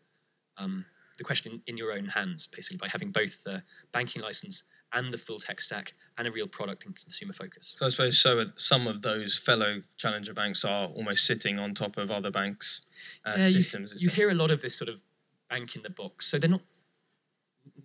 um, 0.57 0.85
the 1.17 1.25
question 1.25 1.62
in 1.67 1.76
your 1.76 1.93
own 1.93 2.07
hands, 2.07 2.47
basically, 2.47 2.78
by 2.78 2.88
having 2.88 3.11
both 3.11 3.45
the 3.45 3.62
banking 3.93 4.23
license 4.23 4.64
and 4.92 5.12
the 5.12 5.18
full 5.18 5.38
tech 5.38 5.61
stack 5.61 5.92
and 6.16 6.26
a 6.26 6.30
real 6.33 6.47
product 6.47 6.85
and 6.87 6.99
consumer 6.99 7.33
focus. 7.33 7.75
So 7.78 7.87
I 7.87 7.88
suppose 7.90 8.18
so. 8.18 8.45
Some 8.57 8.87
of 8.87 9.02
those 9.02 9.37
fellow 9.37 9.80
challenger 9.97 10.33
banks 10.35 10.64
are 10.64 10.88
almost 10.88 11.26
sitting 11.26 11.59
on 11.59 11.75
top 11.75 11.97
of 11.97 12.11
other 12.11 12.30
banks' 12.30 12.83
uh, 13.25 13.35
Yeah, 13.37 13.45
you- 13.47 13.50
systems. 13.52 14.02
You, 14.02 14.11
hear 14.11 14.30
a 14.30 14.35
lot 14.35 14.50
of 14.50 14.62
this 14.62 14.75
sort 14.76 14.88
of 14.88 15.02
bank 15.50 15.76
in 15.76 15.83
the 15.83 15.90
box. 15.90 16.26
So 16.26 16.38
they're 16.38 16.50
not 16.50 16.62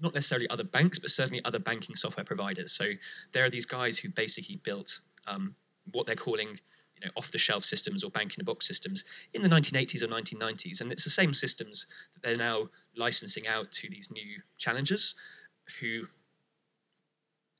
not 0.01 0.13
necessarily 0.13 0.49
other 0.49 0.63
banks, 0.63 0.97
but 0.99 1.09
certainly 1.11 1.43
other 1.45 1.59
banking 1.59 1.95
software 1.95 2.23
providers. 2.25 2.71
So 2.71 2.91
there 3.31 3.45
are 3.45 3.49
these 3.49 3.65
guys 3.65 3.99
who 3.99 4.09
basically 4.09 4.57
built 4.57 4.99
um, 5.27 5.55
what 5.91 6.05
they're 6.05 6.15
calling 6.15 6.47
you 6.95 7.01
know 7.05 7.09
off 7.15 7.31
the 7.31 7.37
shelf 7.37 7.63
systems 7.63 8.03
or 8.03 8.09
bank 8.09 8.33
in 8.33 8.39
the 8.39 8.43
box 8.45 8.65
systems 8.67 9.03
in 9.33 9.41
the 9.41 9.49
1980s 9.49 10.01
or 10.01 10.07
1990s, 10.07 10.81
and 10.81 10.91
it's 10.91 11.03
the 11.03 11.09
same 11.09 11.33
systems 11.33 11.85
that 12.13 12.23
they're 12.23 12.37
now 12.37 12.69
licensing 12.95 13.45
out 13.47 13.71
to 13.71 13.89
these 13.89 14.09
new 14.11 14.41
challengers 14.57 15.15
who 15.79 16.03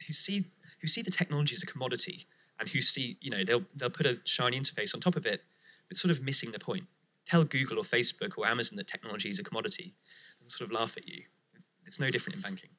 who 0.07 0.13
see 0.13 0.45
who 0.81 0.87
see 0.87 1.01
the 1.01 1.11
technology 1.11 1.55
as 1.55 1.63
a 1.63 1.65
commodity 1.65 2.25
and 2.59 2.69
who 2.69 2.81
see 2.81 3.17
you 3.21 3.31
know 3.31 3.43
they'll 3.43 3.63
they'll 3.75 3.89
put 3.89 4.05
a 4.05 4.19
shiny 4.25 4.59
interface 4.59 4.93
on 4.93 5.01
top 5.01 5.15
of 5.15 5.25
it, 5.25 5.43
but 5.87 5.97
sort 5.97 6.11
of 6.11 6.21
missing 6.23 6.51
the 6.51 6.59
point. 6.59 6.85
Tell 7.25 7.43
Google 7.43 7.79
or 7.79 7.83
Facebook 7.83 8.37
or 8.37 8.45
Amazon 8.45 8.75
that 8.77 8.87
technology 8.87 9.29
is 9.29 9.39
a 9.39 9.43
commodity, 9.43 9.93
and 10.41 10.51
sort 10.51 10.69
of 10.69 10.73
laugh 10.73 10.97
at 10.97 11.07
you. 11.07 11.23
It's 11.85 11.99
no 11.99 12.09
different 12.09 12.35
in 12.37 12.41
banking. 12.41 12.69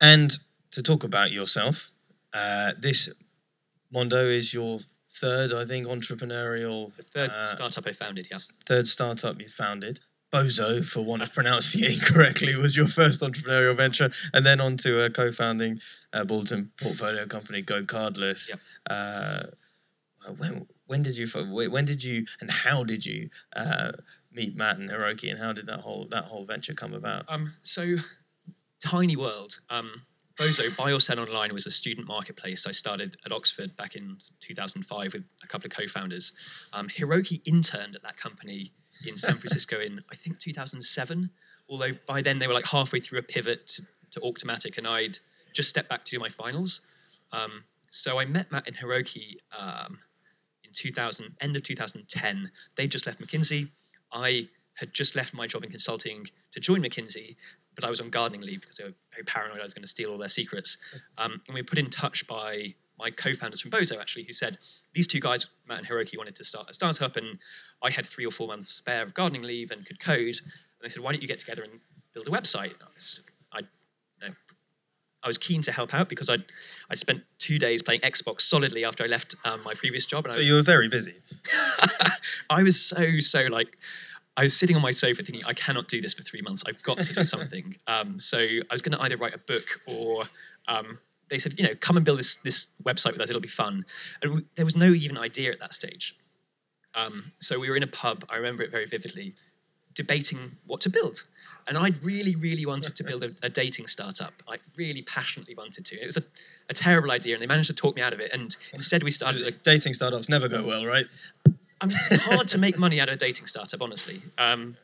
And 0.00 0.38
to 0.72 0.82
talk 0.82 1.04
about 1.04 1.30
yourself, 1.30 1.90
uh, 2.32 2.72
this 2.78 3.08
Mondo 3.92 4.26
is 4.26 4.52
your 4.54 4.80
third, 5.08 5.52
I 5.52 5.64
think, 5.64 5.86
entrepreneurial 5.86 6.94
The 6.96 7.02
third 7.02 7.30
Uh, 7.30 7.42
startup 7.44 7.86
I 7.86 7.92
founded, 7.92 8.28
yeah. 8.30 8.38
third 8.64 8.88
startup 8.88 9.40
you 9.40 9.48
founded. 9.48 10.00
Boso, 10.32 10.84
for 10.84 11.04
want 11.04 11.22
of 11.22 11.32
pronouncing 11.32 11.84
it 11.84 11.92
incorrectly, 12.00 12.56
was 12.56 12.76
your 12.76 12.86
first 12.86 13.20
entrepreneurial 13.20 13.76
venture, 13.76 14.10
and 14.32 14.46
then 14.46 14.60
on 14.60 14.76
to 14.78 15.04
uh, 15.04 15.08
co-founding 15.10 15.80
a 16.12 16.24
Balderton 16.24 16.68
portfolio 16.80 17.26
company, 17.26 17.62
GoCardless. 17.62 18.50
Yep. 18.50 18.60
Uh, 18.88 19.42
when 20.38 20.66
when 20.86 21.02
did 21.02 21.16
you 21.16 21.26
when 21.26 21.84
did 21.84 22.02
you 22.04 22.26
and 22.40 22.50
how 22.50 22.84
did 22.84 23.04
you 23.04 23.28
uh, 23.56 23.92
meet 24.32 24.56
Matt 24.56 24.78
and 24.78 24.90
Hiroki, 24.90 25.30
and 25.30 25.38
how 25.38 25.52
did 25.52 25.66
that 25.66 25.80
whole 25.80 26.06
that 26.10 26.24
whole 26.24 26.44
venture 26.44 26.74
come 26.74 26.94
about? 26.94 27.24
Um, 27.28 27.52
so, 27.62 27.96
tiny 28.84 29.16
world. 29.16 29.58
Um, 29.70 30.02
Boso, 30.36 30.74
Buy 30.76 30.92
or 30.92 31.00
Sell 31.00 31.20
Online 31.20 31.52
was 31.52 31.66
a 31.66 31.70
student 31.70 32.08
marketplace 32.08 32.66
I 32.66 32.70
started 32.70 33.16
at 33.26 33.32
Oxford 33.32 33.76
back 33.76 33.96
in 33.96 34.16
2005 34.40 35.12
with 35.12 35.24
a 35.42 35.46
couple 35.46 35.66
of 35.66 35.72
co-founders. 35.72 36.32
Um, 36.72 36.88
Hiroki 36.88 37.42
interned 37.46 37.94
at 37.94 38.02
that 38.02 38.16
company 38.16 38.72
in 39.06 39.16
San 39.16 39.36
Francisco 39.36 39.80
in, 39.80 40.00
I 40.10 40.14
think, 40.14 40.38
2007. 40.38 41.30
Although 41.68 41.92
by 42.06 42.22
then 42.22 42.38
they 42.38 42.46
were 42.46 42.54
like 42.54 42.66
halfway 42.66 43.00
through 43.00 43.18
a 43.18 43.22
pivot 43.22 43.66
to, 43.68 43.82
to 44.12 44.20
Automatic 44.20 44.78
and 44.78 44.86
I'd 44.86 45.18
just 45.52 45.68
stepped 45.68 45.88
back 45.88 46.04
to 46.04 46.10
do 46.10 46.18
my 46.18 46.28
finals. 46.28 46.82
Um, 47.32 47.64
so 47.90 48.18
I 48.18 48.24
met 48.24 48.50
Matt 48.50 48.66
and 48.66 48.76
Hiroki 48.76 49.36
um, 49.58 49.98
in 50.64 50.70
2000, 50.72 51.36
end 51.40 51.56
of 51.56 51.62
2010. 51.62 52.50
They 52.76 52.86
just 52.86 53.06
left 53.06 53.20
McKinsey. 53.20 53.70
I 54.12 54.48
had 54.76 54.94
just 54.94 55.14
left 55.14 55.34
my 55.34 55.46
job 55.46 55.64
in 55.64 55.70
consulting 55.70 56.26
to 56.52 56.60
join 56.60 56.82
McKinsey, 56.82 57.36
but 57.74 57.84
I 57.84 57.90
was 57.90 58.00
on 58.00 58.10
gardening 58.10 58.40
leave 58.42 58.62
because 58.62 58.76
they 58.76 58.84
were 58.84 58.94
very 59.12 59.24
paranoid 59.24 59.58
I 59.58 59.62
was 59.62 59.74
going 59.74 59.82
to 59.82 59.88
steal 59.88 60.10
all 60.10 60.18
their 60.18 60.28
secrets. 60.28 60.78
Um, 61.18 61.40
and 61.46 61.54
we 61.54 61.60
were 61.60 61.66
put 61.66 61.78
in 61.78 61.90
touch 61.90 62.26
by 62.26 62.74
my 62.98 63.10
co-founders 63.10 63.60
from 63.60 63.70
Boso, 63.70 64.00
actually, 64.00 64.24
who 64.24 64.32
said 64.32 64.58
these 64.94 65.06
two 65.06 65.20
guys, 65.20 65.46
Matt 65.66 65.78
and 65.78 65.88
Hiroki, 65.88 66.16
wanted 66.16 66.36
to 66.36 66.44
start 66.44 66.68
a 66.70 66.72
startup, 66.72 67.16
and 67.16 67.38
I 67.82 67.90
had 67.90 68.06
three 68.06 68.26
or 68.26 68.30
four 68.30 68.46
months 68.46 68.68
spare 68.68 69.02
of 69.02 69.14
gardening 69.14 69.42
leave 69.42 69.70
and 69.70 69.84
could 69.84 69.98
code. 69.98 70.18
And 70.18 70.82
they 70.82 70.88
said, 70.88 71.02
why 71.02 71.12
don't 71.12 71.22
you 71.22 71.28
get 71.28 71.38
together 71.38 71.62
and 71.62 71.80
build 72.12 72.28
a 72.28 72.30
website? 72.30 72.72
And 72.74 72.82
I, 72.82 72.94
was, 72.94 73.20
I, 73.52 73.58
you 73.60 74.28
know, 74.28 74.34
I 75.22 75.26
was 75.28 75.38
keen 75.38 75.62
to 75.62 75.72
help 75.72 75.94
out 75.94 76.08
because 76.08 76.28
I'd, 76.28 76.44
I'd 76.90 76.98
spent 76.98 77.22
two 77.38 77.58
days 77.58 77.82
playing 77.82 78.00
Xbox 78.00 78.42
solidly 78.42 78.84
after 78.84 79.04
I 79.04 79.06
left 79.06 79.34
um, 79.44 79.60
my 79.64 79.74
previous 79.74 80.06
job. 80.06 80.24
And 80.24 80.32
I 80.32 80.34
So 80.34 80.38
was, 80.40 80.48
you 80.48 80.54
were 80.54 80.62
very 80.62 80.88
busy. 80.88 81.14
I 82.50 82.62
was 82.62 82.80
so 82.80 83.18
so 83.20 83.44
like 83.44 83.78
I 84.36 84.42
was 84.42 84.56
sitting 84.58 84.76
on 84.76 84.82
my 84.82 84.90
sofa 84.90 85.22
thinking 85.22 85.44
I 85.46 85.52
cannot 85.52 85.88
do 85.88 86.00
this 86.00 86.14
for 86.14 86.22
three 86.22 86.40
months. 86.42 86.64
I've 86.66 86.82
got 86.82 86.98
to 86.98 87.14
do 87.14 87.24
something. 87.24 87.76
um, 87.86 88.18
so 88.18 88.38
I 88.38 88.72
was 88.72 88.82
going 88.82 88.96
to 88.96 89.02
either 89.02 89.16
write 89.16 89.34
a 89.34 89.38
book 89.38 89.64
or 89.86 90.24
um, 90.68 90.98
they 91.32 91.38
said 91.38 91.58
you 91.58 91.66
know 91.66 91.74
come 91.80 91.96
and 91.96 92.04
build 92.04 92.18
this 92.18 92.36
this 92.36 92.68
website 92.84 93.12
with 93.12 93.22
us. 93.22 93.30
It'll 93.30 93.40
be 93.40 93.48
fun. 93.48 93.84
And 94.20 94.34
we, 94.34 94.44
there 94.54 94.64
was 94.64 94.76
no 94.76 94.90
even 95.04 95.16
idea 95.18 95.50
at 95.50 95.58
that 95.60 95.74
stage. 95.74 96.14
Um, 96.94 97.24
so 97.38 97.58
we 97.58 97.70
were 97.70 97.76
in 97.76 97.82
a 97.82 97.92
pub. 98.02 98.24
I 98.28 98.36
remember 98.36 98.62
it 98.62 98.70
very 98.70 98.84
vividly, 98.86 99.34
debating 99.94 100.58
what 100.66 100.80
to 100.82 100.90
build. 100.90 101.24
And 101.66 101.78
I 101.78 101.92
really, 102.02 102.34
really 102.36 102.66
wanted 102.66 102.96
to 102.96 103.04
build 103.04 103.22
a, 103.22 103.30
a 103.42 103.48
dating 103.48 103.86
startup. 103.86 104.34
I 104.48 104.56
really 104.76 105.02
passionately 105.02 105.54
wanted 105.54 105.86
to. 105.86 105.94
And 105.94 106.02
It 106.02 106.06
was 106.06 106.16
a, 106.18 106.24
a 106.68 106.74
terrible 106.74 107.10
idea, 107.12 107.34
and 107.34 107.42
they 107.42 107.46
managed 107.46 107.68
to 107.68 107.74
talk 107.74 107.96
me 107.96 108.02
out 108.02 108.12
of 108.12 108.20
it. 108.20 108.30
And 108.32 108.54
instead, 108.74 109.02
we 109.02 109.10
started 109.10 109.42
a 109.46 109.52
Dating 109.52 109.94
startups 109.94 110.28
never 110.28 110.48
go 110.48 110.66
well, 110.66 110.84
right? 110.84 111.06
I 111.80 111.86
mean, 111.86 111.96
it's 112.10 112.26
hard 112.26 112.48
to 112.48 112.58
make 112.58 112.78
money 112.78 113.00
out 113.00 113.08
of 113.08 113.14
a 113.14 113.18
dating 113.18 113.46
startup, 113.46 113.80
honestly. 113.80 114.20
Um, 114.38 114.76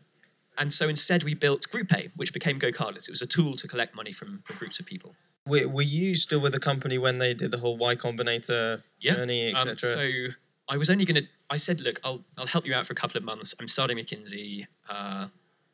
and 0.57 0.73
so 0.73 0.89
instead, 0.89 1.23
we 1.23 1.35
built 1.35 1.67
GroupPay, 1.73 2.11
which 2.17 2.33
became 2.33 2.59
GoCardless. 2.59 3.09
It 3.09 3.11
was 3.11 3.23
a 3.23 3.27
tool 3.27 3.55
to 3.55 3.69
collect 3.69 3.95
money 3.95 4.13
from, 4.13 4.41
from 4.45 4.57
groups 4.57 4.81
of 4.81 4.87
people. 4.87 5.15
Were, 5.49 5.69
were 5.69 5.83
you 5.83 6.15
still 6.15 6.41
with 6.41 6.53
the 6.53 6.61
company 6.61 6.99
when 6.99 7.19
they 7.19 7.35
did 7.35 7.51
the 7.51 7.59
whole 7.59 7.77
Y 7.77 7.95
Combinator 7.95 8.83
Yeah. 9.01 9.15
journey, 9.15 9.53
etc.? 9.53 9.71
Um, 9.71 9.77
so 9.79 10.35
I 10.69 10.77
was 10.77 10.91
only 10.91 11.05
going 11.05 11.23
to. 11.23 11.29
I 11.51 11.57
said, 11.57 11.81
look, 11.81 12.01
I'll 12.05 12.25
I'll 12.37 12.47
help 12.47 12.67
you 12.67 12.75
out 12.75 12.87
for 12.87 12.93
a 12.93 12.97
couple 12.97 13.17
of 13.19 13.25
months. 13.25 13.55
I'm 13.59 13.69
starting 13.69 13.97
McKinsey. 13.97 14.67
Uh, 14.89 15.29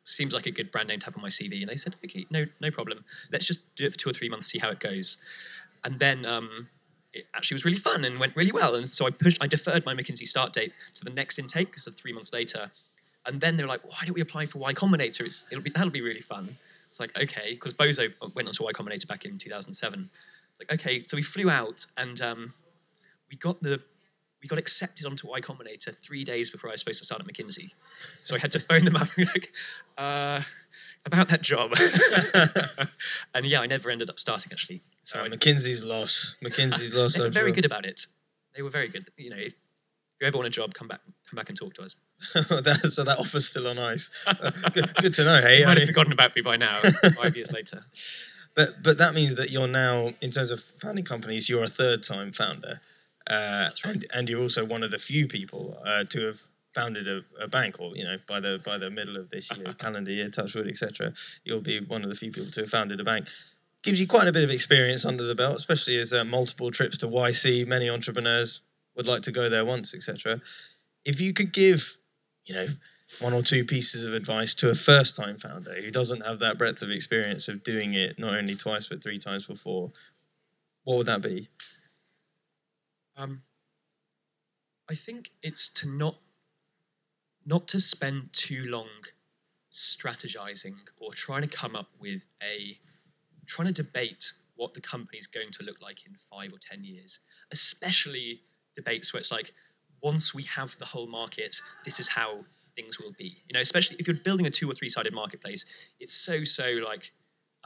seems 0.04 0.34
like 0.34 0.46
a 0.46 0.50
good 0.50 0.70
brand 0.70 0.88
name 0.88 0.98
to 1.00 1.06
have 1.06 1.16
on 1.16 1.22
my 1.22 1.28
CV. 1.28 1.62
And 1.62 1.70
they 1.70 1.76
said, 1.76 1.96
okay, 2.04 2.26
no 2.30 2.46
no 2.60 2.70
problem. 2.70 3.04
Let's 3.32 3.46
just 3.46 3.74
do 3.74 3.86
it 3.86 3.92
for 3.92 3.98
two 3.98 4.10
or 4.10 4.12
three 4.12 4.28
months, 4.28 4.46
see 4.46 4.58
how 4.58 4.70
it 4.70 4.80
goes. 4.80 5.16
And 5.82 5.98
then 5.98 6.24
um, 6.24 6.68
it 7.12 7.26
actually 7.34 7.56
was 7.56 7.64
really 7.64 7.78
fun 7.78 8.04
and 8.04 8.18
went 8.20 8.36
really 8.36 8.52
well. 8.52 8.74
And 8.74 8.88
so 8.88 9.06
I 9.06 9.10
pushed. 9.10 9.42
I 9.42 9.46
deferred 9.46 9.84
my 9.84 9.94
McKinsey 9.94 10.26
start 10.26 10.52
date 10.52 10.72
to 10.94 11.04
the 11.04 11.10
next 11.10 11.38
intake, 11.38 11.78
so 11.78 11.90
three 11.90 12.12
months 12.12 12.32
later. 12.32 12.70
And 13.26 13.40
then 13.40 13.56
they 13.56 13.64
were 13.64 13.68
like, 13.68 13.84
why 13.84 14.00
don't 14.04 14.14
we 14.14 14.20
apply 14.20 14.46
for 14.46 14.58
Y 14.58 14.74
Combinator? 14.74 15.22
It's, 15.24 15.44
it'll 15.50 15.64
be 15.64 15.70
that'll 15.70 15.90
be 15.90 16.02
really 16.02 16.20
fun. 16.20 16.56
It's 16.94 17.00
like 17.00 17.10
okay, 17.20 17.54
because 17.54 17.74
Boso 17.74 18.12
went 18.36 18.46
on 18.46 18.54
to 18.54 18.62
Y 18.62 18.70
Combinator 18.70 19.08
back 19.08 19.24
in 19.24 19.36
2007. 19.36 20.10
It's 20.12 20.60
like 20.60 20.72
okay, 20.80 21.02
so 21.04 21.16
we 21.16 21.22
flew 21.22 21.50
out 21.50 21.84
and 21.96 22.20
um, 22.20 22.52
we 23.28 23.36
got 23.36 23.60
the 23.64 23.82
we 24.40 24.46
got 24.46 24.60
accepted 24.60 25.04
onto 25.04 25.26
Y 25.28 25.40
Combinator 25.40 25.92
three 25.92 26.22
days 26.22 26.50
before 26.50 26.70
I 26.70 26.74
was 26.74 26.80
supposed 26.82 27.00
to 27.00 27.04
start 27.04 27.20
at 27.20 27.26
McKinsey. 27.26 27.72
So 28.22 28.36
I 28.36 28.38
had 28.38 28.52
to 28.52 28.60
phone 28.68 28.84
them 28.84 28.94
up 28.94 29.08
and 29.08 29.16
be 29.16 29.24
like, 29.24 29.52
uh, 29.98 30.42
about 31.04 31.30
that 31.30 31.42
job. 31.42 31.72
and 33.34 33.44
yeah, 33.44 33.60
I 33.60 33.66
never 33.66 33.90
ended 33.90 34.08
up 34.08 34.20
starting 34.20 34.52
actually. 34.52 34.80
So 35.02 35.18
Uh, 35.18 35.24
I, 35.24 35.28
McKinsey's 35.30 35.84
loss. 35.84 36.36
McKinsey's 36.44 36.94
loss. 36.96 37.14
they 37.14 37.22
were 37.22 37.26
I'm 37.26 37.32
very 37.32 37.48
sure. 37.48 37.54
good 37.56 37.64
about 37.64 37.86
it. 37.86 38.06
They 38.54 38.62
were 38.62 38.70
very 38.70 38.86
good. 38.88 39.08
You 39.16 39.30
know, 39.30 39.36
if, 39.36 39.46
if 39.48 39.54
you 40.20 40.28
ever 40.28 40.36
want 40.38 40.46
a 40.46 40.50
job, 40.50 40.74
come 40.74 40.86
back, 40.86 41.00
come 41.28 41.36
back 41.36 41.48
and 41.48 41.58
talk 41.58 41.74
to 41.74 41.82
us. 41.82 41.96
that, 42.35 42.80
so 42.85 43.04
that 43.04 43.18
offer's 43.18 43.47
still 43.49 43.66
on 43.68 43.78
ice. 43.78 44.11
Uh, 44.26 44.50
good, 44.73 44.94
good 44.97 45.14
to 45.14 45.25
know. 45.25 45.40
Hey, 45.40 45.59
You 45.59 45.64
I 45.64 45.68
might 45.68 45.78
have 45.78 45.78
mean- 45.78 45.87
forgotten 45.88 46.12
about 46.12 46.35
me 46.37 46.42
by 46.42 46.56
now, 46.56 46.76
five 47.16 47.37
years 47.37 47.52
later. 47.52 47.85
but 48.54 48.83
but 48.83 48.99
that 48.99 49.14
means 49.14 49.37
that 49.37 49.50
you're 49.50 49.68
now, 49.68 50.12
in 50.21 50.30
terms 50.30 50.50
of 50.50 50.61
founding 50.61 51.04
companies, 51.04 51.49
you're 51.49 51.62
a 51.64 51.68
third 51.68 52.02
time 52.02 52.33
founder, 52.33 52.80
uh, 53.28 53.68
right. 53.85 53.85
and 53.85 54.04
and 54.14 54.28
you're 54.28 54.40
also 54.40 54.64
one 54.64 54.83
of 54.83 54.90
the 54.90 54.99
few 54.99 55.26
people 55.26 55.76
uh, 55.85 56.04
to 56.04 56.26
have 56.26 56.40
founded 56.73 57.06
a, 57.06 57.23
a 57.40 57.47
bank, 57.49 57.78
or 57.80 57.92
you 57.94 58.04
know, 58.04 58.16
by 58.26 58.40
the 58.40 58.61
by 58.64 58.78
the 58.78 58.90
middle 58.90 59.16
of 59.16 59.30
this 59.30 59.50
year, 59.56 59.73
calendar 59.78 60.11
year, 60.11 60.28
Touchwood, 60.28 60.68
etc. 60.68 61.12
You'll 61.44 61.61
be 61.61 61.80
one 61.80 62.02
of 62.04 62.09
the 62.09 62.16
few 62.16 62.30
people 62.30 62.50
to 62.52 62.61
have 62.61 62.71
founded 62.71 63.00
a 63.00 63.04
bank. 63.04 63.28
Gives 63.83 64.00
you 64.00 64.06
quite 64.06 64.26
a 64.28 64.33
bit 64.33 64.44
of 64.44 64.50
experience 64.50 65.04
under 65.04 65.25
the 65.25 65.35
belt, 65.35 65.56
especially 65.56 65.99
as 65.99 66.14
uh, 66.14 66.25
multiple 66.25 66.71
trips 66.71 66.97
to 66.99 67.06
YC. 67.06 67.66
Many 67.66 67.90
entrepreneurs 67.90 68.62
would 68.97 69.06
like 69.06 69.21
to 69.23 69.33
go 69.33 69.50
there 69.50 69.64
once, 69.64 69.94
etc. 69.94 70.40
If 71.04 71.21
you 71.21 71.35
could 71.35 71.52
give, 71.52 71.99
you 72.46 72.54
know, 72.54 72.66
one 73.20 73.32
or 73.32 73.42
two 73.42 73.64
pieces 73.64 74.04
of 74.04 74.12
advice 74.12 74.54
to 74.54 74.70
a 74.70 74.74
first 74.74 75.16
time 75.16 75.38
founder 75.38 75.74
who 75.74 75.90
doesn't 75.90 76.24
have 76.24 76.38
that 76.40 76.58
breadth 76.58 76.82
of 76.82 76.90
experience 76.90 77.48
of 77.48 77.62
doing 77.62 77.94
it 77.94 78.18
not 78.18 78.36
only 78.36 78.54
twice 78.54 78.88
but 78.88 79.02
three 79.02 79.18
times 79.18 79.46
before, 79.46 79.92
what 80.84 80.98
would 80.98 81.06
that 81.06 81.22
be? 81.22 81.48
Um, 83.16 83.42
I 84.90 84.94
think 84.94 85.30
it's 85.42 85.68
to 85.70 85.88
not 85.88 86.16
not 87.46 87.68
to 87.68 87.80
spend 87.80 88.32
too 88.32 88.66
long 88.68 88.88
strategizing 89.70 90.76
or 90.98 91.12
trying 91.12 91.42
to 91.42 91.48
come 91.48 91.76
up 91.76 91.88
with 91.98 92.26
a 92.42 92.78
trying 93.46 93.68
to 93.68 93.82
debate 93.82 94.32
what 94.56 94.74
the 94.74 94.80
company's 94.80 95.26
going 95.26 95.50
to 95.50 95.64
look 95.64 95.80
like 95.82 96.06
in 96.06 96.14
five 96.14 96.52
or 96.52 96.58
ten 96.58 96.84
years, 96.84 97.20
especially 97.50 98.40
debates 98.74 99.12
where 99.12 99.20
it's 99.20 99.32
like 99.32 99.52
once 100.11 100.34
we 100.38 100.44
have 100.58 100.70
the 100.78 100.84
whole 100.84 101.08
market, 101.20 101.52
this 101.84 101.99
is 101.99 102.08
how 102.08 102.30
things 102.76 103.00
will 103.00 103.14
be. 103.25 103.30
You 103.49 103.54
know, 103.54 103.61
especially 103.68 103.96
if 103.99 104.06
you're 104.06 104.25
building 104.28 104.46
a 104.46 104.50
two 104.50 104.68
or 104.70 104.75
three 104.75 104.90
sided 104.96 105.14
marketplace, 105.14 105.62
it's 106.02 106.12
so 106.12 106.44
so 106.44 106.66
like 106.90 107.04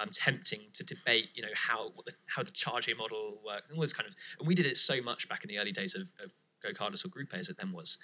um, 0.00 0.10
tempting 0.12 0.60
to 0.74 0.84
debate, 0.84 1.28
you 1.34 1.42
know, 1.42 1.54
how 1.68 1.92
the, 2.06 2.12
how 2.34 2.42
the 2.44 2.52
charging 2.52 2.96
model 2.96 3.24
works 3.44 3.68
and 3.68 3.76
all 3.76 3.82
this 3.82 3.92
kind 3.98 4.08
of. 4.08 4.14
And 4.38 4.46
we 4.48 4.54
did 4.54 4.66
it 4.66 4.76
so 4.76 4.96
much 5.02 5.28
back 5.28 5.42
in 5.44 5.48
the 5.48 5.58
early 5.58 5.72
days 5.72 5.94
of, 6.00 6.12
of 6.24 6.32
GoCardless 6.64 7.04
or 7.04 7.08
GroupPay 7.08 7.38
as 7.40 7.48
it 7.50 7.56
then 7.58 7.72
was, 7.72 7.98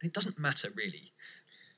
and 0.00 0.08
it 0.08 0.14
doesn't 0.14 0.38
matter 0.38 0.68
really. 0.76 1.12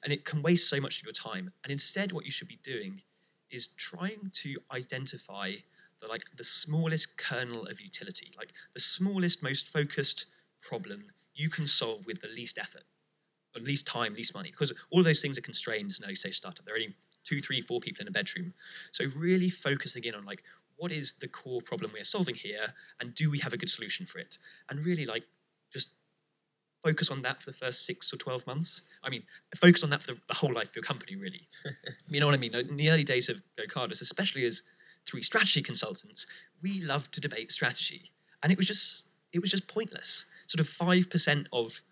and 0.05 0.13
it 0.13 0.25
can 0.25 0.43
waste 0.43 0.69
so 0.69 0.81
much 0.81 0.99
of 0.99 1.05
your 1.05 1.13
time. 1.13 1.51
And 1.65 1.73
instead, 1.73 2.13
what 2.13 2.25
you 2.25 2.31
should 2.31 2.49
be 2.49 2.61
doing 2.63 3.03
is 3.51 3.69
trying 3.69 4.31
to 4.43 4.57
identify 4.71 5.53
the 6.01 6.09
like 6.09 6.23
the 6.37 6.45
smallest 6.45 7.17
kernel 7.17 7.65
of 7.67 7.81
utility, 7.81 8.31
like 8.37 8.53
the 8.75 8.81
smallest, 8.81 9.43
most 9.43 9.67
focused 9.69 10.27
problem 10.61 11.07
you 11.35 11.51
can 11.51 11.67
solve 11.67 12.07
with 12.07 12.21
the 12.21 12.29
least 12.29 12.59
effort, 12.59 12.85
or 13.57 13.63
least 13.63 13.87
time, 13.87 14.15
least 14.15 14.35
money. 14.35 14.51
Because 14.51 14.73
all 14.91 15.01
of 15.01 15.05
those 15.05 15.21
things 15.21 15.39
are 15.39 15.43
constraints 15.43 15.99
in 15.99 16.05
early 16.05 16.15
stage 16.15 16.37
startup. 16.37 16.65
There 16.65 16.75
are 16.75 16.79
only 16.79 16.95
two, 17.25 17.41
three, 17.41 17.61
four 17.61 17.81
people 17.81 18.03
in 18.03 18.09
a 18.09 18.13
bedroom. 18.13 18.53
So 18.93 19.05
really 19.17 19.51
focusing 19.51 20.05
in 20.05 20.15
on 20.15 20.25
like 20.25 20.43
what 20.77 20.93
is 20.93 21.13
the 21.15 21.29
core 21.29 21.63
problem 21.63 21.93
we 21.95 22.01
are 22.01 22.05
solving 22.05 22.35
here, 22.35 22.75
and 23.01 23.15
do 23.15 23.31
we 23.31 23.39
have 23.39 23.53
a 23.53 23.57
good 23.57 23.71
solution 23.71 24.07
for 24.07 24.19
it? 24.19 24.39
And 24.69 24.85
really 24.85 25.07
like 25.07 25.25
just 25.73 25.95
focus 26.83 27.11
on 27.11 27.23
that 27.23 27.43
for 27.43 27.51
the 27.51 27.57
first 27.57 27.87
six 27.87 28.13
or 28.13 28.17
12 28.17 28.47
months. 28.47 28.83
I 29.03 29.09
mean, 29.09 29.23
focus 29.57 29.83
on 29.83 29.91
that 29.91 30.03
for 30.03 30.13
the, 30.13 30.21
the 30.29 30.35
whole 30.35 30.53
life 30.53 30.69
of 30.69 30.77
your 30.77 30.83
company, 30.83 31.17
really. 31.17 31.49
you 32.09 32.21
know 32.21 32.27
what 32.27 32.35
I 32.35 32.39
mean? 32.39 32.55
In 32.55 32.77
the 32.77 32.91
early 32.91 33.05
days 33.05 33.29
of 33.29 33.43
GoCardless, 33.59 34.03
especially 34.03 34.45
as 34.45 34.63
three 35.09 35.23
strategy 35.23 35.63
consultants, 35.63 36.27
we 36.63 36.81
loved 36.83 37.13
to 37.15 37.21
debate 37.21 37.53
strategy. 37.53 38.11
And 38.43 38.53
it 38.53 38.59
was 38.59 38.67
just 38.67 39.09
it 39.33 39.41
was 39.41 39.51
just 39.51 39.67
pointless. 39.67 40.27
Sort 40.47 40.61
of 40.61 40.67
5% 40.67 41.47
of 41.53 41.83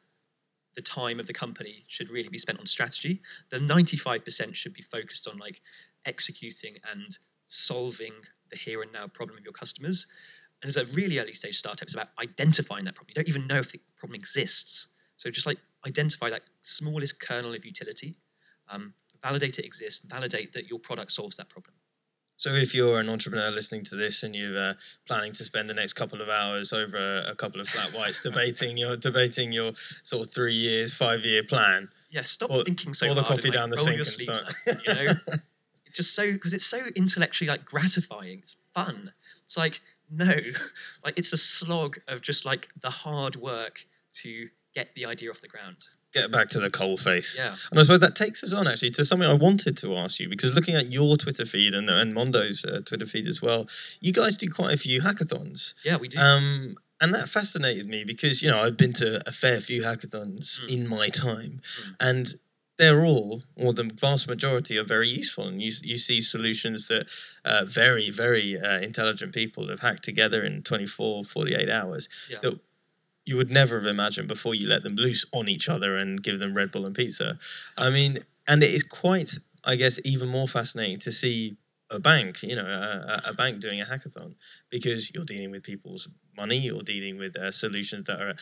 the 0.74 0.82
time 0.82 1.20
of 1.20 1.26
the 1.26 1.32
company 1.32 1.84
should 1.86 2.08
really 2.08 2.28
be 2.28 2.38
spent 2.38 2.58
on 2.58 2.66
strategy. 2.66 3.20
The 3.50 3.58
95% 3.58 4.54
should 4.54 4.72
be 4.72 4.82
focused 4.82 5.28
on 5.28 5.38
like 5.38 5.60
executing 6.06 6.76
and 6.90 7.18
solving 7.46 8.12
the 8.50 8.56
here 8.56 8.82
and 8.82 8.92
now 8.92 9.06
problem 9.06 9.38
of 9.38 9.44
your 9.44 9.52
customers. 9.52 10.06
And 10.62 10.68
as 10.68 10.76
a 10.76 10.84
really 10.92 11.18
early 11.18 11.34
stage 11.34 11.56
startup, 11.56 11.82
it's 11.82 11.94
about 11.94 12.08
identifying 12.20 12.84
that 12.84 12.94
problem. 12.94 13.10
You 13.10 13.22
don't 13.22 13.28
even 13.28 13.46
know 13.46 13.58
if 13.58 13.72
the 13.72 13.80
problem 13.96 14.14
exists. 14.14 14.88
So 15.16 15.30
just 15.30 15.46
like 15.46 15.58
identify 15.86 16.30
that 16.30 16.48
smallest 16.62 17.20
kernel 17.20 17.52
of 17.52 17.64
utility, 17.64 18.16
um, 18.68 18.94
validate 19.22 19.58
it 19.58 19.64
exists, 19.64 20.04
validate 20.04 20.52
that 20.52 20.70
your 20.70 20.78
product 20.78 21.12
solves 21.12 21.36
that 21.36 21.48
problem. 21.48 21.74
So 22.42 22.50
if 22.50 22.74
you're 22.74 22.98
an 22.98 23.08
entrepreneur 23.08 23.52
listening 23.52 23.84
to 23.84 23.94
this 23.94 24.24
and 24.24 24.34
you're 24.34 24.58
uh, 24.58 24.74
planning 25.06 25.30
to 25.30 25.44
spend 25.44 25.68
the 25.68 25.74
next 25.74 25.92
couple 25.92 26.20
of 26.20 26.28
hours 26.28 26.72
over 26.72 26.96
a, 26.98 27.30
a 27.30 27.34
couple 27.36 27.60
of 27.60 27.68
flat 27.68 27.96
whites 27.96 28.20
debating 28.28 28.76
your 28.76 28.96
debating 28.96 29.52
your 29.52 29.74
sort 30.02 30.26
of 30.26 30.34
three 30.34 30.52
years, 30.52 30.92
five 30.92 31.24
year 31.24 31.44
plan, 31.44 31.88
yeah, 32.10 32.22
stop 32.22 32.50
or, 32.50 32.64
thinking 32.64 32.94
so 32.94 33.08
or 33.08 33.14
the 33.14 33.22
coffee 33.22 33.46
and, 33.46 33.54
like, 33.54 33.60
down 33.60 33.70
the 33.70 33.76
sink 33.76 33.98
and 33.98 34.06
start. 34.06 34.42
up, 34.42 34.76
you 34.84 34.92
know, 34.92 35.12
it's 35.86 35.94
just 35.94 36.16
so 36.16 36.32
because 36.32 36.52
it's 36.52 36.66
so 36.66 36.80
intellectually 36.96 37.48
like 37.48 37.64
gratifying. 37.64 38.40
It's 38.40 38.56
fun. 38.74 39.12
It's 39.44 39.56
like 39.56 39.80
no, 40.10 40.34
like 41.04 41.16
it's 41.16 41.32
a 41.32 41.36
slog 41.36 41.98
of 42.08 42.22
just 42.22 42.44
like 42.44 42.70
the 42.80 42.90
hard 42.90 43.36
work 43.36 43.86
to 44.14 44.48
get 44.74 44.96
the 44.96 45.06
idea 45.06 45.30
off 45.30 45.40
the 45.40 45.46
ground. 45.46 45.76
Get 46.12 46.30
back 46.30 46.48
to 46.48 46.60
the 46.60 46.70
coal 46.70 46.96
face. 46.96 47.36
Yeah. 47.38 47.54
And 47.70 47.78
I 47.80 47.82
suppose 47.82 48.00
that 48.00 48.14
takes 48.14 48.44
us 48.44 48.52
on 48.52 48.66
actually 48.68 48.90
to 48.90 49.04
something 49.04 49.28
I 49.28 49.32
wanted 49.34 49.76
to 49.78 49.96
ask 49.96 50.20
you 50.20 50.28
because 50.28 50.54
looking 50.54 50.74
at 50.74 50.92
your 50.92 51.16
Twitter 51.16 51.46
feed 51.46 51.74
and, 51.74 51.88
and 51.88 52.12
Mondo's 52.14 52.64
uh, 52.64 52.80
Twitter 52.84 53.06
feed 53.06 53.26
as 53.26 53.40
well, 53.40 53.66
you 54.00 54.12
guys 54.12 54.36
do 54.36 54.48
quite 54.48 54.74
a 54.74 54.76
few 54.76 55.00
hackathons. 55.00 55.72
Yeah, 55.84 55.96
we 55.96 56.08
do. 56.08 56.18
Um, 56.18 56.76
and 57.00 57.14
that 57.14 57.28
fascinated 57.28 57.88
me 57.88 58.04
because 58.04 58.42
you 58.42 58.50
know 58.50 58.60
I've 58.60 58.76
been 58.76 58.92
to 58.94 59.22
a 59.26 59.32
fair 59.32 59.58
few 59.60 59.82
hackathons 59.82 60.60
Mm. 60.60 60.68
in 60.70 60.88
my 60.88 61.08
time, 61.08 61.60
Mm. 61.82 61.94
and 61.98 62.34
they're 62.78 63.04
all, 63.04 63.42
or 63.56 63.72
the 63.72 63.84
vast 63.94 64.26
majority, 64.28 64.78
are 64.78 64.84
very 64.84 65.08
useful. 65.08 65.46
And 65.48 65.60
you 65.62 65.72
you 65.82 65.96
see 65.96 66.20
solutions 66.20 66.88
that 66.88 67.10
uh, 67.44 67.64
very 67.64 68.10
very 68.10 68.58
uh, 68.58 68.78
intelligent 68.80 69.34
people 69.34 69.68
have 69.68 69.80
hacked 69.80 70.04
together 70.04 70.42
in 70.42 70.62
24, 70.62 71.24
48 71.24 71.68
hours 71.70 72.08
Yeah. 72.30 72.38
that 72.42 72.58
you 73.24 73.36
would 73.36 73.50
never 73.50 73.76
have 73.78 73.86
imagined 73.86 74.28
before 74.28 74.54
you 74.54 74.68
let 74.68 74.82
them 74.82 74.96
loose 74.96 75.24
on 75.32 75.48
each 75.48 75.68
other 75.68 75.96
and 75.96 76.22
give 76.22 76.40
them 76.40 76.54
Red 76.54 76.72
Bull 76.72 76.86
and 76.86 76.94
pizza. 76.94 77.38
I 77.78 77.90
mean, 77.90 78.18
and 78.48 78.62
it 78.62 78.70
is 78.70 78.82
quite, 78.82 79.38
I 79.64 79.76
guess, 79.76 80.00
even 80.04 80.28
more 80.28 80.48
fascinating 80.48 80.98
to 81.00 81.12
see 81.12 81.56
a 81.90 82.00
bank, 82.00 82.42
you 82.42 82.56
know, 82.56 82.66
a, 82.66 83.30
a- 83.30 83.34
bank 83.34 83.60
doing 83.60 83.80
a 83.80 83.84
hackathon 83.84 84.34
because 84.70 85.12
you're 85.14 85.24
dealing 85.24 85.50
with 85.50 85.62
people's 85.62 86.08
money, 86.36 86.56
you're 86.56 86.82
dealing 86.82 87.18
with 87.18 87.36
uh, 87.36 87.52
solutions 87.52 88.06
that 88.06 88.20
are 88.20 88.34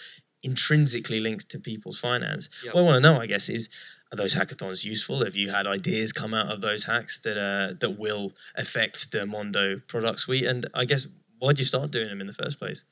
intrinsically 0.42 1.20
linked 1.20 1.48
to 1.50 1.58
people's 1.58 1.98
finance. 1.98 2.48
Yep. 2.64 2.74
What 2.74 2.80
I 2.80 2.84
want 2.84 3.02
to 3.02 3.12
know, 3.12 3.20
I 3.20 3.26
guess, 3.26 3.48
is 3.48 3.68
are 4.12 4.16
those 4.16 4.34
hackathons 4.34 4.84
useful? 4.84 5.24
Have 5.24 5.36
you 5.36 5.50
had 5.50 5.66
ideas 5.66 6.12
come 6.12 6.32
out 6.32 6.50
of 6.50 6.60
those 6.62 6.84
hacks 6.84 7.18
that 7.20 7.36
uh, 7.36 7.74
that 7.80 7.98
will 7.98 8.32
affect 8.56 9.12
the 9.12 9.26
Mondo 9.26 9.80
product 9.86 10.20
suite? 10.20 10.44
And 10.44 10.66
I 10.74 10.84
guess 10.84 11.06
why'd 11.38 11.58
you 11.58 11.64
start 11.64 11.90
doing 11.90 12.08
them 12.08 12.20
in 12.20 12.26
the 12.26 12.32
first 12.32 12.58
place? 12.58 12.84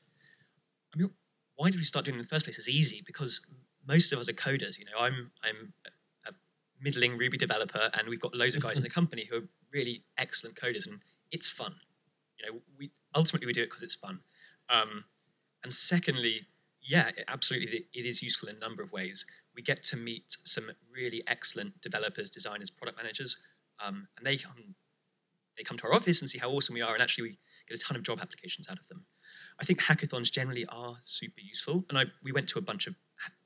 Why 1.59 1.69
did 1.69 1.77
we 1.77 1.83
start 1.83 2.05
doing 2.05 2.15
it 2.15 2.19
in 2.19 2.21
the 2.21 2.27
first 2.29 2.45
place? 2.45 2.57
It's 2.57 2.69
easy 2.69 3.03
because 3.05 3.41
most 3.85 4.13
of 4.13 4.19
us 4.19 4.29
are 4.29 4.33
coders. 4.33 4.79
You 4.79 4.85
know, 4.85 4.97
I'm 4.97 5.31
I'm 5.43 5.73
a 6.25 6.31
middling 6.81 7.17
Ruby 7.17 7.37
developer, 7.37 7.89
and 7.93 8.07
we've 8.07 8.21
got 8.21 8.33
loads 8.33 8.55
of 8.55 8.63
guys 8.63 8.77
in 8.77 8.83
the 8.83 8.89
company 8.99 9.25
who 9.29 9.35
are 9.39 9.47
really 9.73 10.03
excellent 10.17 10.55
coders, 10.55 10.87
and 10.87 11.01
it's 11.33 11.49
fun. 11.49 11.75
You 12.39 12.45
know, 12.45 12.59
we 12.77 12.91
ultimately 13.13 13.45
we 13.45 13.51
do 13.51 13.63
it 13.63 13.65
because 13.65 13.83
it's 13.83 13.95
fun. 13.95 14.21
Um, 14.69 15.03
and 15.61 15.73
secondly, 15.73 16.43
yeah, 16.81 17.09
it, 17.09 17.25
absolutely, 17.27 17.79
it, 17.79 17.85
it 17.93 18.05
is 18.05 18.23
useful 18.23 18.47
in 18.47 18.55
a 18.55 18.59
number 18.59 18.81
of 18.81 18.93
ways. 18.93 19.25
We 19.53 19.61
get 19.61 19.83
to 19.83 19.97
meet 19.97 20.37
some 20.45 20.71
really 20.89 21.21
excellent 21.27 21.81
developers, 21.81 22.29
designers, 22.29 22.69
product 22.69 22.97
managers, 22.97 23.35
um, 23.85 24.07
and 24.17 24.25
they 24.25 24.37
come 24.37 24.75
they 25.57 25.63
come 25.63 25.77
to 25.77 25.87
our 25.87 25.93
office 25.93 26.21
and 26.21 26.29
see 26.29 26.39
how 26.39 26.51
awesome 26.51 26.73
we 26.73 26.81
are, 26.81 26.93
and 26.93 27.03
actually 27.03 27.23
we 27.23 27.37
get 27.67 27.77
a 27.77 27.81
ton 27.81 27.97
of 27.97 28.03
job 28.03 28.19
applications 28.21 28.69
out 28.69 28.79
of 28.79 28.87
them. 28.87 29.03
I 29.59 29.65
think 29.65 29.81
hackathons 29.81 30.31
generally 30.31 30.65
are 30.69 30.95
super 31.01 31.41
useful, 31.41 31.85
and 31.89 31.97
I 31.97 32.05
we 32.23 32.31
went 32.31 32.47
to 32.49 32.59
a 32.59 32.61
bunch 32.61 32.87
of 32.87 32.95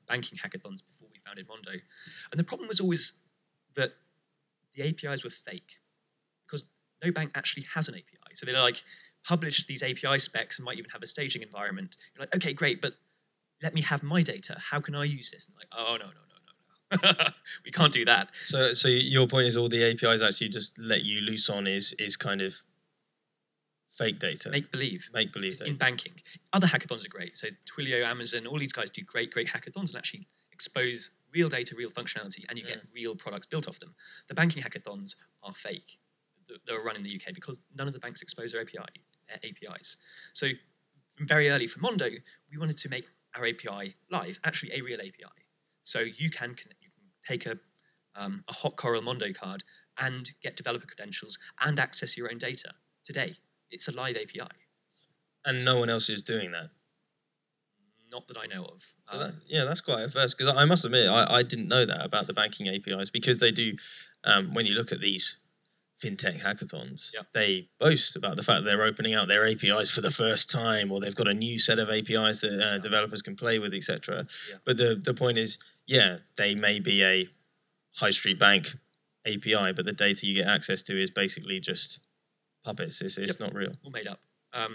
banking 0.06 0.38
hackathons 0.38 0.86
before 0.86 1.08
we 1.10 1.18
founded 1.18 1.48
Mondo, 1.48 1.72
and 1.72 2.38
the 2.38 2.44
problem 2.44 2.68
was 2.68 2.80
always 2.80 3.14
that 3.74 3.92
the 4.76 4.88
APIs 4.88 5.24
were 5.24 5.30
fake 5.30 5.76
because 6.46 6.64
no 7.04 7.10
bank 7.10 7.32
actually 7.34 7.64
has 7.74 7.88
an 7.88 7.94
API. 7.94 8.34
So 8.34 8.46
they're 8.46 8.60
like 8.60 8.82
publish 9.26 9.66
these 9.66 9.82
API 9.82 10.18
specs 10.18 10.58
and 10.58 10.64
might 10.64 10.78
even 10.78 10.90
have 10.90 11.02
a 11.02 11.06
staging 11.06 11.42
environment. 11.42 11.96
You're 12.14 12.22
like, 12.22 12.36
okay, 12.36 12.52
great, 12.52 12.80
but 12.82 12.94
let 13.62 13.74
me 13.74 13.80
have 13.80 14.02
my 14.02 14.22
data. 14.22 14.56
How 14.70 14.80
can 14.80 14.94
I 14.94 15.04
use 15.04 15.30
this? 15.30 15.46
And 15.46 15.56
like, 15.56 15.68
oh 15.72 15.96
no, 15.98 16.06
no, 16.06 16.12
no, 16.12 17.08
no, 17.08 17.10
no, 17.20 17.26
we 17.64 17.70
can't 17.70 17.92
do 17.92 18.04
that. 18.04 18.28
So, 18.34 18.72
so 18.72 18.88
your 18.88 19.26
point 19.26 19.46
is 19.46 19.56
all 19.56 19.68
the 19.68 19.82
APIs 19.90 20.22
actually 20.22 20.48
just 20.48 20.78
let 20.78 21.04
you 21.04 21.20
loose 21.20 21.48
on 21.48 21.66
is 21.66 21.94
is 21.98 22.16
kind 22.16 22.40
of 22.40 22.56
fake 23.98 24.18
data, 24.18 24.50
Make 24.50 24.70
believe. 24.70 25.08
make 25.12 25.32
believe 25.32 25.60
in 25.64 25.76
banking. 25.76 26.14
Other 26.52 26.66
hackathons 26.66 27.04
are 27.06 27.08
great. 27.08 27.36
So 27.36 27.48
Twilio, 27.70 28.04
Amazon, 28.04 28.46
all 28.46 28.58
these 28.58 28.72
guys 28.72 28.90
do 28.90 29.02
great, 29.02 29.30
great 29.32 29.48
hackathons 29.48 29.88
and 29.90 29.96
actually 29.96 30.26
expose 30.52 31.10
real 31.32 31.48
data, 31.48 31.74
real 31.76 31.90
functionality, 31.90 32.44
and 32.48 32.58
you 32.58 32.64
get 32.64 32.80
real 32.94 33.14
products 33.16 33.46
built 33.46 33.66
off 33.68 33.78
them. 33.80 33.94
The 34.28 34.34
banking 34.34 34.62
hackathons 34.62 35.16
are 35.42 35.54
fake. 35.54 35.98
th- 36.48 36.60
That 36.66 36.74
are 36.74 36.82
run 36.82 36.96
in 36.96 37.02
the 37.02 37.14
UK 37.14 37.32
because 37.34 37.60
none 37.74 37.86
of 37.86 37.92
the 37.92 37.98
banks 38.00 38.20
expose 38.22 38.52
their 38.52 38.60
API, 38.60 38.78
APIs. 39.42 39.96
So 40.32 40.48
from 41.16 41.26
very 41.26 41.48
early 41.50 41.66
for 41.66 41.80
Mondo, 41.80 42.08
we 42.50 42.58
wanted 42.58 42.76
to 42.78 42.88
make 42.88 43.06
our 43.36 43.46
API 43.46 43.94
live, 44.10 44.38
actually 44.44 44.72
a 44.74 44.80
real 44.82 45.00
API. 45.00 45.38
So 45.82 46.00
you 46.00 46.30
can, 46.30 46.50
con- 46.54 46.72
you 46.80 46.90
can 46.96 47.04
take 47.26 47.46
a, 47.46 47.58
um, 48.14 48.44
a 48.48 48.52
hot 48.52 48.76
Coral 48.76 49.02
Mondo 49.02 49.32
card 49.32 49.64
and 49.98 50.32
get 50.42 50.56
developer 50.56 50.86
credentials 50.86 51.38
and 51.60 51.78
access 51.80 52.16
your 52.16 52.30
own 52.30 52.38
data 52.38 52.72
today. 53.04 53.34
It's 53.70 53.88
a 53.88 53.92
live 53.92 54.16
API. 54.16 54.48
and 55.46 55.64
no 55.64 55.78
one 55.78 55.90
else 55.90 56.08
is 56.08 56.22
doing 56.22 56.52
that. 56.52 56.70
Not 58.10 58.28
that 58.28 58.38
I 58.38 58.46
know 58.46 58.64
of. 58.64 58.80
So 58.80 58.96
Um, 59.14 59.18
that's 59.20 59.40
yeah, 59.46 59.64
that's 59.64 59.80
quite 59.80 60.04
a 60.04 60.08
first 60.08 60.38
because 60.38 60.54
I 60.54 60.64
must 60.64 60.84
admit 60.84 61.08
I, 61.08 61.38
I 61.38 61.42
didn't 61.42 61.68
know 61.68 61.84
that 61.84 62.04
about 62.06 62.26
the 62.26 62.32
banking 62.32 62.68
APIs 62.68 63.10
because 63.10 63.38
they 63.38 63.50
do 63.50 63.74
um, 64.22 64.54
when 64.54 64.66
you 64.66 64.74
look 64.74 64.92
at 64.92 65.00
these 65.00 65.38
fintech 66.02 66.40
hackathons, 66.40 67.12
Yeah. 67.12 67.22
they 67.32 67.68
boast 67.80 68.14
about 68.16 68.36
the 68.36 68.42
fact 68.42 68.62
that 68.64 68.70
they're 68.70 68.84
opening 68.84 69.14
out 69.14 69.26
their 69.28 69.46
APIs 69.46 69.90
for 69.90 70.00
the 70.00 70.10
first 70.10 70.48
time 70.50 70.90
or 70.92 71.00
they've 71.00 71.14
got 71.14 71.28
a 71.28 71.34
new 71.34 71.58
set 71.58 71.78
of 71.78 71.88
APIs 71.90 72.40
that 72.42 72.60
uh, 72.60 72.78
developers 72.78 73.20
can 73.22 73.34
play 73.36 73.58
with, 73.58 73.74
etc. 73.74 74.26
Yeah. 74.48 74.56
But 74.64 74.76
the 74.76 74.94
the 74.94 75.14
point 75.14 75.38
is, 75.38 75.58
yeah, 75.86 76.18
they 76.36 76.54
may 76.54 76.78
be 76.78 77.02
a 77.02 77.28
high 77.96 78.10
street 78.10 78.38
bank 78.38 78.68
API, 79.26 79.72
but 79.72 79.84
the 79.86 79.92
data 79.92 80.26
you 80.26 80.34
get 80.34 80.46
access 80.46 80.82
to 80.84 81.00
is 81.00 81.10
basically 81.10 81.58
just 81.60 82.00
puppets. 82.64 83.00
It's, 83.00 83.18
it's 83.18 83.32
Yep. 83.38 83.40
not 83.40 83.54
real. 83.54 83.72
all 83.84 83.90
made 83.90 84.06
up. 84.08 84.20
Um, 84.52 84.74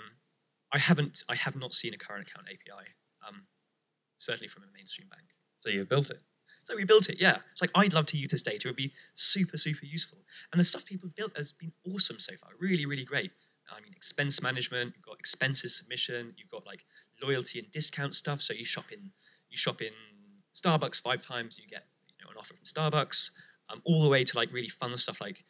I 0.71 0.77
haven't. 0.77 1.23
I 1.27 1.35
have 1.35 1.55
not 1.55 1.73
seen 1.73 1.93
a 1.93 1.97
current 1.97 2.29
account 2.29 2.47
API. 2.47 2.87
Um, 3.27 3.47
certainly 4.15 4.47
from 4.47 4.63
a 4.63 4.67
mainstream 4.73 5.07
bank. 5.09 5.27
So 5.57 5.69
you've 5.69 5.89
built 5.89 6.09
it. 6.09 6.21
So 6.61 6.75
we 6.75 6.83
built 6.83 7.09
it. 7.09 7.19
Yeah, 7.19 7.37
it's 7.51 7.61
like 7.61 7.71
I'd 7.73 7.93
love 7.93 8.05
to 8.07 8.17
use 8.17 8.29
this 8.31 8.43
data. 8.43 8.67
It 8.67 8.71
would 8.71 8.75
be 8.75 8.93
super, 9.13 9.57
super 9.57 9.85
useful. 9.85 10.19
And 10.51 10.59
the 10.59 10.63
stuff 10.65 10.85
people 10.85 11.07
have 11.09 11.15
built 11.15 11.35
has 11.35 11.51
been 11.51 11.71
awesome 11.91 12.19
so 12.19 12.35
far. 12.35 12.51
Really, 12.59 12.85
really 12.85 13.03
great. 13.05 13.31
I 13.71 13.81
mean, 13.81 13.93
expense 13.95 14.41
management. 14.41 14.93
You've 14.95 15.05
got 15.05 15.19
expenses 15.19 15.75
submission. 15.77 16.33
You've 16.37 16.49
got 16.49 16.65
like 16.65 16.85
loyalty 17.21 17.59
and 17.59 17.71
discount 17.71 18.13
stuff. 18.13 18.41
So 18.41 18.53
you 18.53 18.65
shop 18.65 18.91
in, 18.91 19.11
you 19.49 19.57
shop 19.57 19.81
in 19.81 19.93
Starbucks 20.53 21.01
five 21.01 21.21
times, 21.25 21.59
you 21.59 21.67
get 21.67 21.85
you 22.07 22.25
know 22.25 22.31
an 22.31 22.37
offer 22.37 22.53
from 22.53 22.65
Starbucks. 22.65 23.31
Um, 23.71 23.81
all 23.85 24.01
the 24.03 24.09
way 24.09 24.23
to 24.23 24.37
like 24.37 24.51
really 24.51 24.67
fun 24.67 24.95
stuff 24.97 25.21
like 25.21 25.45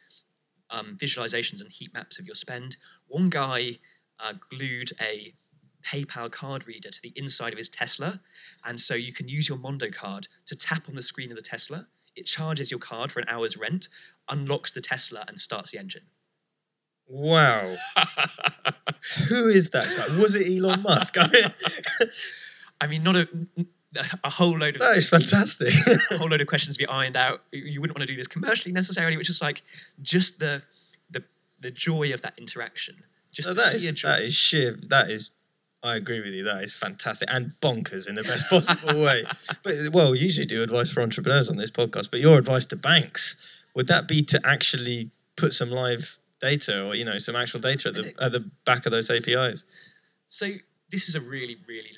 um, 0.70 0.96
visualizations 0.96 1.60
and 1.60 1.70
heat 1.70 1.92
maps 1.92 2.18
of 2.18 2.26
your 2.26 2.34
spend. 2.34 2.76
One 3.08 3.30
guy 3.30 3.78
uh, 4.18 4.34
glued 4.50 4.92
a 5.00 5.34
PayPal 5.82 6.30
card 6.30 6.66
reader 6.66 6.90
to 6.90 7.02
the 7.02 7.12
inside 7.16 7.52
of 7.52 7.58
his 7.58 7.68
Tesla, 7.68 8.20
and 8.66 8.78
so 8.78 8.94
you 8.94 9.12
can 9.12 9.28
use 9.28 9.48
your 9.48 9.58
Mondo 9.58 9.90
card 9.90 10.28
to 10.46 10.54
tap 10.54 10.88
on 10.88 10.94
the 10.94 11.02
screen 11.02 11.30
of 11.30 11.36
the 11.36 11.42
Tesla. 11.42 11.86
It 12.16 12.26
charges 12.26 12.70
your 12.70 12.80
card 12.80 13.12
for 13.12 13.20
an 13.20 13.26
hour's 13.28 13.56
rent, 13.56 13.88
unlocks 14.28 14.72
the 14.72 14.80
Tesla, 14.80 15.24
and 15.26 15.38
starts 15.38 15.70
the 15.70 15.78
engine. 15.78 16.04
Wow. 17.06 17.76
Who 19.28 19.48
is 19.48 19.70
that 19.70 19.88
guy? 19.96 20.16
Was 20.16 20.36
it 20.36 20.46
Elon 20.46 20.82
Musk? 20.82 21.16
I 22.80 22.86
mean, 22.86 23.02
not 23.02 23.16
a 23.16 23.28
a 24.24 24.30
whole 24.30 24.56
load 24.58 24.76
of 24.76 24.80
that 24.80 24.96
is 24.96 25.08
fantastic. 25.08 25.72
a 26.10 26.18
whole 26.18 26.28
load 26.28 26.40
of 26.40 26.46
questions 26.46 26.76
to 26.76 26.82
be 26.84 26.88
ironed 26.88 27.16
out. 27.16 27.42
You- 27.52 27.80
wouldn't 27.80 27.98
want 27.98 28.06
to 28.06 28.12
do 28.12 28.16
this 28.16 28.28
commercially 28.28 28.72
necessarily, 28.72 29.16
which 29.16 29.28
is 29.30 29.40
like 29.42 29.62
just 30.02 30.38
the 30.38 30.62
the 31.10 31.24
the 31.60 31.70
joy 31.70 32.12
of 32.12 32.22
that 32.22 32.38
interaction. 32.38 33.02
Just 33.32 33.48
No, 33.48 33.54
that 33.54 33.74
is 33.74 33.92
joy. 33.92 34.08
that 34.08 34.22
is 34.22 34.34
sheer. 34.34 34.78
That 34.88 35.10
is. 35.10 35.32
I 35.82 35.96
agree 35.96 36.20
with 36.20 36.34
you. 36.34 36.44
That 36.44 36.62
is 36.62 36.74
fantastic 36.74 37.28
and 37.32 37.52
bonkers 37.62 38.06
in 38.06 38.14
the 38.14 38.22
best 38.22 38.48
possible 38.50 39.02
way. 39.02 39.24
But 39.62 39.74
well, 39.92 40.12
we 40.12 40.18
usually 40.18 40.46
do 40.46 40.62
advice 40.62 40.90
for 40.90 41.00
entrepreneurs 41.00 41.48
on 41.48 41.56
this 41.56 41.70
podcast. 41.70 42.10
But 42.10 42.20
your 42.20 42.38
advice 42.38 42.66
to 42.66 42.76
banks 42.76 43.36
would 43.74 43.86
that 43.86 44.06
be 44.06 44.20
to 44.22 44.40
actually 44.44 45.10
put 45.36 45.52
some 45.54 45.70
live 45.70 46.18
data 46.40 46.84
or 46.84 46.94
you 46.94 47.04
know 47.04 47.18
some 47.18 47.34
actual 47.34 47.60
data 47.60 47.88
at 47.88 47.94
the 47.94 48.12
at 48.20 48.32
the 48.32 48.50
back 48.66 48.84
of 48.86 48.92
those 48.92 49.10
APIs? 49.10 49.64
So 50.26 50.46
this 50.90 51.08
is 51.08 51.14
a 51.14 51.20
really, 51.20 51.56
really 51.66 51.96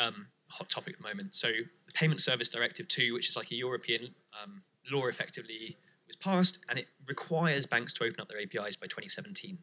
um, 0.00 0.28
hot 0.48 0.68
topic 0.68 0.94
at 0.94 1.02
the 1.02 1.08
moment. 1.08 1.34
So 1.34 1.48
the 1.48 1.92
Payment 1.92 2.20
Service 2.20 2.48
Directive 2.48 2.88
2, 2.88 3.14
which 3.14 3.28
is 3.28 3.36
like 3.36 3.50
a 3.50 3.56
European 3.56 4.14
um, 4.42 4.62
law 4.90 5.06
effectively, 5.06 5.76
was 6.06 6.16
passed 6.16 6.60
and 6.68 6.78
it 6.78 6.86
requires 7.06 7.66
banks 7.66 7.92
to 7.94 8.04
open 8.04 8.20
up 8.20 8.28
their 8.28 8.38
APIs 8.38 8.76
by 8.76 8.86
2017. 8.86 9.58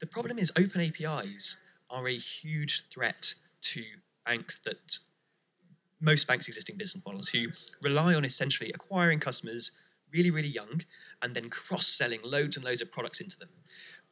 The 0.00 0.06
problem 0.06 0.38
is 0.38 0.52
open 0.58 0.80
APIs 0.80 1.58
are 1.90 2.08
a 2.08 2.16
huge 2.16 2.88
threat 2.88 3.34
to 3.62 3.82
banks 4.24 4.58
that 4.58 4.98
most 6.00 6.26
banks' 6.26 6.48
existing 6.48 6.76
business 6.76 7.04
models 7.06 7.28
who 7.28 7.46
rely 7.80 8.14
on 8.14 8.24
essentially 8.24 8.70
acquiring 8.72 9.20
customers 9.20 9.70
really, 10.12 10.30
really 10.30 10.48
young 10.48 10.82
and 11.22 11.34
then 11.34 11.48
cross-selling 11.48 12.20
loads 12.22 12.56
and 12.56 12.64
loads 12.64 12.80
of 12.80 12.92
products 12.92 13.20
into 13.20 13.38
them. 13.38 13.48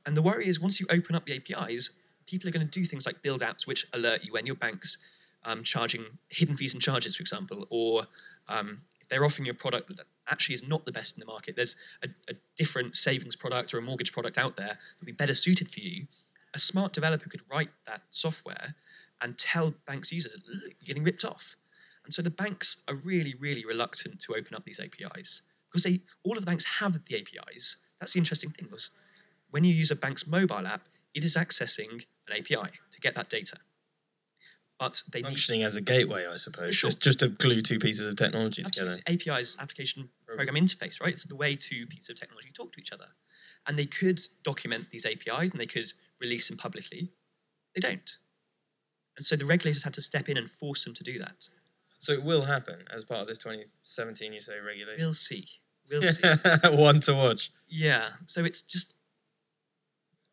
And 0.07 0.16
the 0.16 0.22
worry 0.22 0.46
is 0.46 0.61
once 0.61 0.81
you 0.81 0.87
open 0.90 1.14
up 1.14 1.27
the 1.27 1.35
APIs, 1.37 1.90
people 2.27 2.48
are 2.48 2.53
going 2.53 2.66
to 2.66 2.81
do 2.81 2.85
things 2.85 3.07
like 3.07 3.22
build 3.22 3.40
apps 3.40 3.66
which 3.66 3.87
alert 3.92 4.24
you 4.24 4.33
when 4.33 4.46
your 4.46 4.55
bank's 4.55 4.98
um, 5.45 5.63
charging 5.63 6.05
hidden 6.29 6.57
fees 6.57 6.75
and 6.75 6.83
charges, 6.83 7.17
for 7.17 7.23
example, 7.23 7.67
or 7.71 8.07
um, 8.49 8.83
if 9.01 9.09
they're 9.09 9.25
offering 9.25 9.47
you 9.47 9.53
a 9.53 9.55
product 9.55 9.95
that 9.97 10.07
actually 10.29 10.55
is 10.55 10.67
not 10.67 10.87
the 10.87 10.93
best 10.93 11.17
in 11.17 11.21
the 11.21 11.27
market, 11.27 11.57
there's 11.57 11.77
a, 12.03 12.09
a 12.29 12.35
different 12.57 12.95
savings 12.95 13.37
product 13.37 13.75
or 13.75 13.79
a 13.79 13.83
mortgage 13.83 14.13
product 14.13 14.39
out 14.39 14.57
there 14.57 14.67
that 14.67 15.01
would 15.01 15.07
be 15.07 15.13
better 15.13 15.35
suited 15.35 15.69
for 15.69 15.81
you. 15.81 16.07
A 16.55 16.59
smart 16.59 16.93
developer 16.93 17.29
could 17.29 17.43
write 17.51 17.71
that 17.87 18.03
software 18.11 18.75
and 19.21 19.39
tell 19.39 19.75
banks 19.87 20.13
users, 20.13 20.41
"Look, 20.49 20.63
you're 20.63 20.87
getting 20.87 21.03
ripped 21.03 21.25
off. 21.25 21.57
And 22.05 22.13
so 22.13 22.23
the 22.23 22.31
banks 22.31 22.83
are 22.89 22.95
really, 22.95 23.35
really 23.39 23.65
reluctant 23.65 24.21
to 24.21 24.35
open 24.35 24.55
up 24.55 24.65
these 24.65 24.81
APIs 24.81 25.43
because 25.69 25.85
they 25.85 26.01
all 26.23 26.35
of 26.35 26.41
the 26.41 26.47
banks 26.47 26.65
have 26.81 27.05
the 27.05 27.17
APIs. 27.17 27.79
That's 27.99 28.13
the 28.13 28.19
interesting 28.19 28.51
thing 28.51 28.69
was 28.71 28.91
when 29.51 29.65
you 29.65 29.73
use 29.73 29.91
a 29.91 29.97
bank's 29.97 30.27
mobile 30.27 30.67
app, 30.67 30.89
it 31.15 31.25
is 31.25 31.37
accessing 31.37 32.05
an 32.29 32.39
API 32.39 32.71
to 32.91 33.01
get 33.01 33.15
that 33.15 33.31
data. 33.31 33.57
But 34.79 35.03
they 35.13 35.21
need 35.21 35.29
Functioning 35.29 35.63
as 35.63 35.77
a 35.77 35.81
gateway, 35.81 36.27
I 36.27 36.37
suppose. 36.37 36.75
sure. 36.75 36.89
Just 36.91 37.01
just 37.01 37.19
to 37.21 37.29
glue 37.29 37.61
two 37.61 37.79
pieces 37.79 38.09
of 38.09 38.17
technology 38.17 38.63
together. 38.63 39.01
Absolutely. 39.07 39.33
API 39.33 39.41
is 39.41 39.57
application 39.61 40.09
program 40.27 40.57
interface, 40.57 41.01
right? 41.01 41.11
It's 41.13 41.25
the 41.25 41.37
way 41.37 41.55
two 41.55 41.87
pieces 41.87 42.11
of 42.11 42.17
technology 42.17 42.51
talk 42.53 42.73
to 42.73 42.81
each 42.81 42.93
other. 42.93 43.07
And 43.67 43.79
they 43.79 43.87
could 43.87 44.21
document 44.43 44.91
these 44.91 45.07
APIs 45.07 45.53
and 45.53 45.61
they 45.61 45.67
could 45.67 45.87
release 46.21 46.49
them 46.49 46.59
publicly. 46.59 47.11
They 47.75 47.81
don't. 47.81 48.19
And 49.17 49.25
so 49.25 49.37
the 49.37 49.45
regulators 49.45 49.85
had 49.85 49.95
to 49.95 50.01
step 50.03 50.29
in 50.29 50.37
and 50.37 50.49
force 50.51 50.85
them 50.85 50.93
to 50.95 51.05
do 51.05 51.19
that. 51.21 51.49
So 52.01 52.13
it 52.13 52.25
will 52.25 52.43
happen 52.43 52.81
as 52.93 53.05
part 53.05 53.21
of 53.21 53.29
this 53.29 53.39
2017, 53.39 54.33
you 54.33 54.41
say, 54.41 54.59
regulation. 54.59 55.05
We'll 55.05 55.15
see. 55.15 55.47
We'll 55.89 56.03
see. 56.03 56.29
One 56.73 57.01
to 57.01 57.15
watch. 57.15 57.51
Yeah. 57.69 58.09
So 58.27 58.45
it's 58.45 58.61
just 58.61 58.97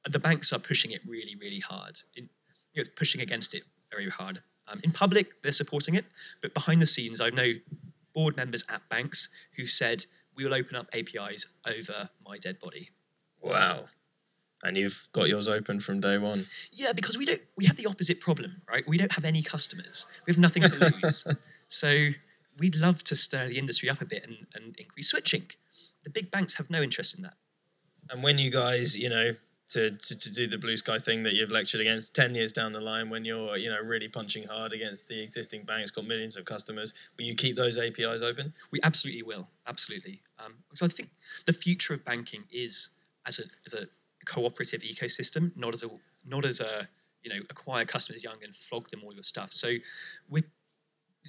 the 0.09 0.19
banks 0.19 0.51
are 0.51 0.59
pushing 0.59 0.91
it 0.91 1.01
really, 1.07 1.35
really 1.39 1.59
hard. 1.59 1.99
In, 2.15 2.29
you 2.73 2.83
know, 2.83 2.89
pushing 2.95 3.21
against 3.21 3.53
it 3.53 3.63
very 3.91 4.09
hard. 4.09 4.41
Um, 4.67 4.79
in 4.83 4.91
public, 4.91 5.41
they're 5.41 5.51
supporting 5.51 5.95
it, 5.95 6.05
but 6.41 6.53
behind 6.53 6.81
the 6.81 6.85
scenes, 6.85 7.19
I 7.19 7.29
know 7.29 7.53
board 8.13 8.37
members 8.37 8.63
at 8.69 8.87
banks 8.89 9.29
who 9.57 9.65
said 9.65 10.05
we 10.35 10.43
will 10.43 10.53
open 10.53 10.75
up 10.75 10.87
APIs 10.93 11.47
over 11.65 12.09
my 12.25 12.37
dead 12.37 12.59
body. 12.59 12.89
Wow. 13.41 13.85
And 14.63 14.77
you've 14.77 15.07
got 15.11 15.27
yours 15.27 15.49
open 15.49 15.79
from 15.79 15.99
day 15.99 16.17
one. 16.17 16.45
Yeah, 16.71 16.93
because 16.93 17.17
we 17.17 17.25
don't. 17.25 17.41
We 17.57 17.65
have 17.65 17.77
the 17.77 17.87
opposite 17.87 18.19
problem, 18.19 18.61
right? 18.69 18.83
We 18.87 18.97
don't 18.97 19.11
have 19.13 19.25
any 19.25 19.41
customers. 19.41 20.05
We 20.27 20.31
have 20.31 20.37
nothing 20.37 20.61
to 20.63 20.91
lose. 21.03 21.25
so 21.67 22.09
we'd 22.59 22.75
love 22.75 23.03
to 23.05 23.15
stir 23.15 23.47
the 23.47 23.57
industry 23.57 23.89
up 23.89 24.01
a 24.01 24.05
bit 24.05 24.23
and, 24.23 24.45
and 24.53 24.75
increase 24.77 25.09
switching. 25.09 25.49
The 26.03 26.11
big 26.11 26.29
banks 26.29 26.55
have 26.55 26.69
no 26.69 26.81
interest 26.81 27.15
in 27.15 27.23
that. 27.23 27.33
And 28.11 28.21
when 28.21 28.37
you 28.37 28.51
guys, 28.51 28.95
you 28.95 29.09
know, 29.09 29.33
to, 29.71 29.91
to, 29.91 30.17
to 30.17 30.31
do 30.31 30.47
the 30.47 30.57
blue 30.57 30.75
sky 30.75 30.99
thing 30.99 31.23
that 31.23 31.33
you've 31.33 31.51
lectured 31.51 31.79
against 31.79 32.13
10 32.13 32.35
years 32.35 32.51
down 32.51 32.73
the 32.73 32.81
line, 32.81 33.09
when 33.09 33.23
you're, 33.23 33.55
you 33.55 33.69
know, 33.69 33.79
really 33.79 34.09
punching 34.09 34.43
hard 34.43 34.73
against 34.73 35.07
the 35.07 35.21
existing 35.23 35.63
banks, 35.63 35.91
got 35.91 36.05
millions 36.05 36.35
of 36.35 36.43
customers, 36.43 36.93
will 37.17 37.25
you 37.25 37.35
keep 37.35 37.55
those 37.55 37.77
APIs 37.77 38.21
open? 38.21 38.53
We 38.71 38.79
absolutely 38.83 39.23
will, 39.23 39.47
absolutely. 39.67 40.21
Um, 40.43 40.55
so 40.73 40.85
I 40.85 40.89
think 40.89 41.09
the 41.45 41.53
future 41.53 41.93
of 41.93 42.03
banking 42.03 42.43
is 42.51 42.89
as 43.25 43.39
a 43.39 43.43
as 43.65 43.73
a 43.73 43.87
cooperative 44.25 44.81
ecosystem, 44.81 45.51
not 45.55 45.73
as 45.73 45.83
a 45.83 45.89
not 46.25 46.45
as 46.45 46.59
a 46.59 46.89
you 47.23 47.33
know 47.33 47.39
acquire 47.49 47.85
customers 47.85 48.23
young 48.23 48.43
and 48.43 48.53
flog 48.53 48.89
them 48.89 49.01
all 49.05 49.13
your 49.13 49.23
stuff. 49.23 49.51
So 49.51 49.75
we 50.29 50.43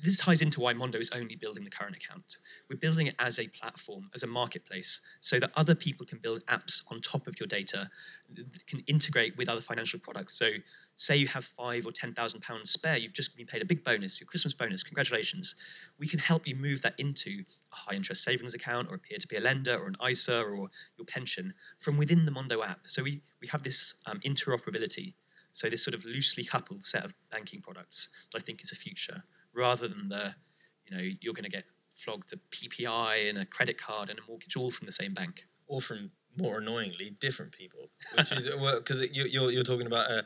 this 0.01 0.17
ties 0.17 0.41
into 0.41 0.61
why 0.61 0.73
Mondo 0.73 0.99
is 0.99 1.11
only 1.11 1.37
building 1.37 1.65
the 1.65 1.71
current 1.71 1.97
account. 1.97 2.39
We're 2.71 2.79
building 2.79 3.09
it 3.09 3.15
as 3.19 3.39
a 3.39 3.49
platform, 3.49 4.09
as 4.15 4.23
a 4.23 4.27
marketplace, 4.27 5.03
so 5.21 5.39
that 5.39 5.51
other 5.55 5.75
people 5.75 6.07
can 6.07 6.19
build 6.19 6.45
apps 6.47 6.83
on 6.91 7.01
top 7.01 7.27
of 7.27 7.39
your 7.39 7.47
data, 7.47 7.91
that 8.35 8.67
can 8.67 8.81
integrate 8.87 9.37
with 9.37 9.49
other 9.49 9.61
financial 9.61 10.01
products. 10.01 10.35
So, 10.39 10.51
say 10.95 11.17
you 11.17 11.27
have 11.29 11.45
five 11.45 11.87
or 11.87 11.93
ten 11.93 12.15
thousand 12.15 12.41
pounds 12.41 12.71
spare, 12.71 12.97
you've 12.97 13.13
just 13.13 13.37
been 13.37 13.47
paid 13.47 13.63
a 13.63 13.67
big 13.67 13.85
bonus, 13.85 14.19
your 14.19 14.27
Christmas 14.27 14.55
bonus. 14.55 14.83
Congratulations! 14.83 15.55
We 15.99 16.09
can 16.09 16.19
help 16.19 16.49
you 16.49 16.57
move 16.57 16.81
that 16.83 16.95
into 16.99 17.45
a 17.73 17.77
high 17.77 17.95
interest 17.95 18.25
savings 18.25 18.55
account, 18.55 18.89
or 18.91 18.95
a 18.95 18.99
peer 18.99 19.19
to 19.19 19.29
peer 19.29 19.41
lender, 19.41 19.77
or 19.77 19.89
an 19.89 19.97
ISA, 20.09 20.41
or 20.43 20.69
your 20.97 21.07
pension 21.07 21.53
from 21.77 21.99
within 21.99 22.25
the 22.25 22.33
Mondo 22.33 22.63
app. 22.63 22.81
So 22.85 23.03
we 23.03 23.21
we 23.43 23.49
have 23.49 23.63
this 23.63 23.97
um, 24.07 24.21
interoperability. 24.21 25.15
So 25.55 25.69
this 25.69 25.85
sort 25.85 25.95
of 25.95 26.07
loosely 26.07 26.45
coupled 26.45 26.83
set 26.83 27.05
of 27.05 27.15
banking 27.31 27.61
products 27.61 28.09
that 28.33 28.39
I 28.39 28.43
think 28.43 28.63
is 28.63 28.73
a 28.73 28.75
future 28.75 29.23
rather 29.55 29.89
than 29.89 30.09
the, 30.09 30.35
you 30.87 30.97
know, 30.97 31.03
you're 31.21 31.35
going 31.35 31.45
to 31.45 31.51
get 31.51 31.65
flogged 31.95 32.33
a 32.33 32.37
PPI 32.55 33.29
and 33.29 33.39
a 33.39 33.45
credit 33.45 33.79
card 33.79 34.11
and 34.11 34.19
a 34.19 34.23
mortgage 34.29 34.57
all 34.57 34.71
from 34.71 34.87
the 34.87 34.93
same 34.93 35.15
bank. 35.15 35.45
Or 35.67 35.81
from 35.81 36.11
more 36.39 36.59
annoyingly, 36.59 37.11
different 37.21 37.53
people, 37.53 37.91
which 38.17 38.33
is 38.33 38.47
because 38.79 39.03
you, 39.13 39.25
you're, 39.25 39.51
you're 39.51 39.63
talking 39.63 39.87
about 39.87 40.11
a, 40.11 40.25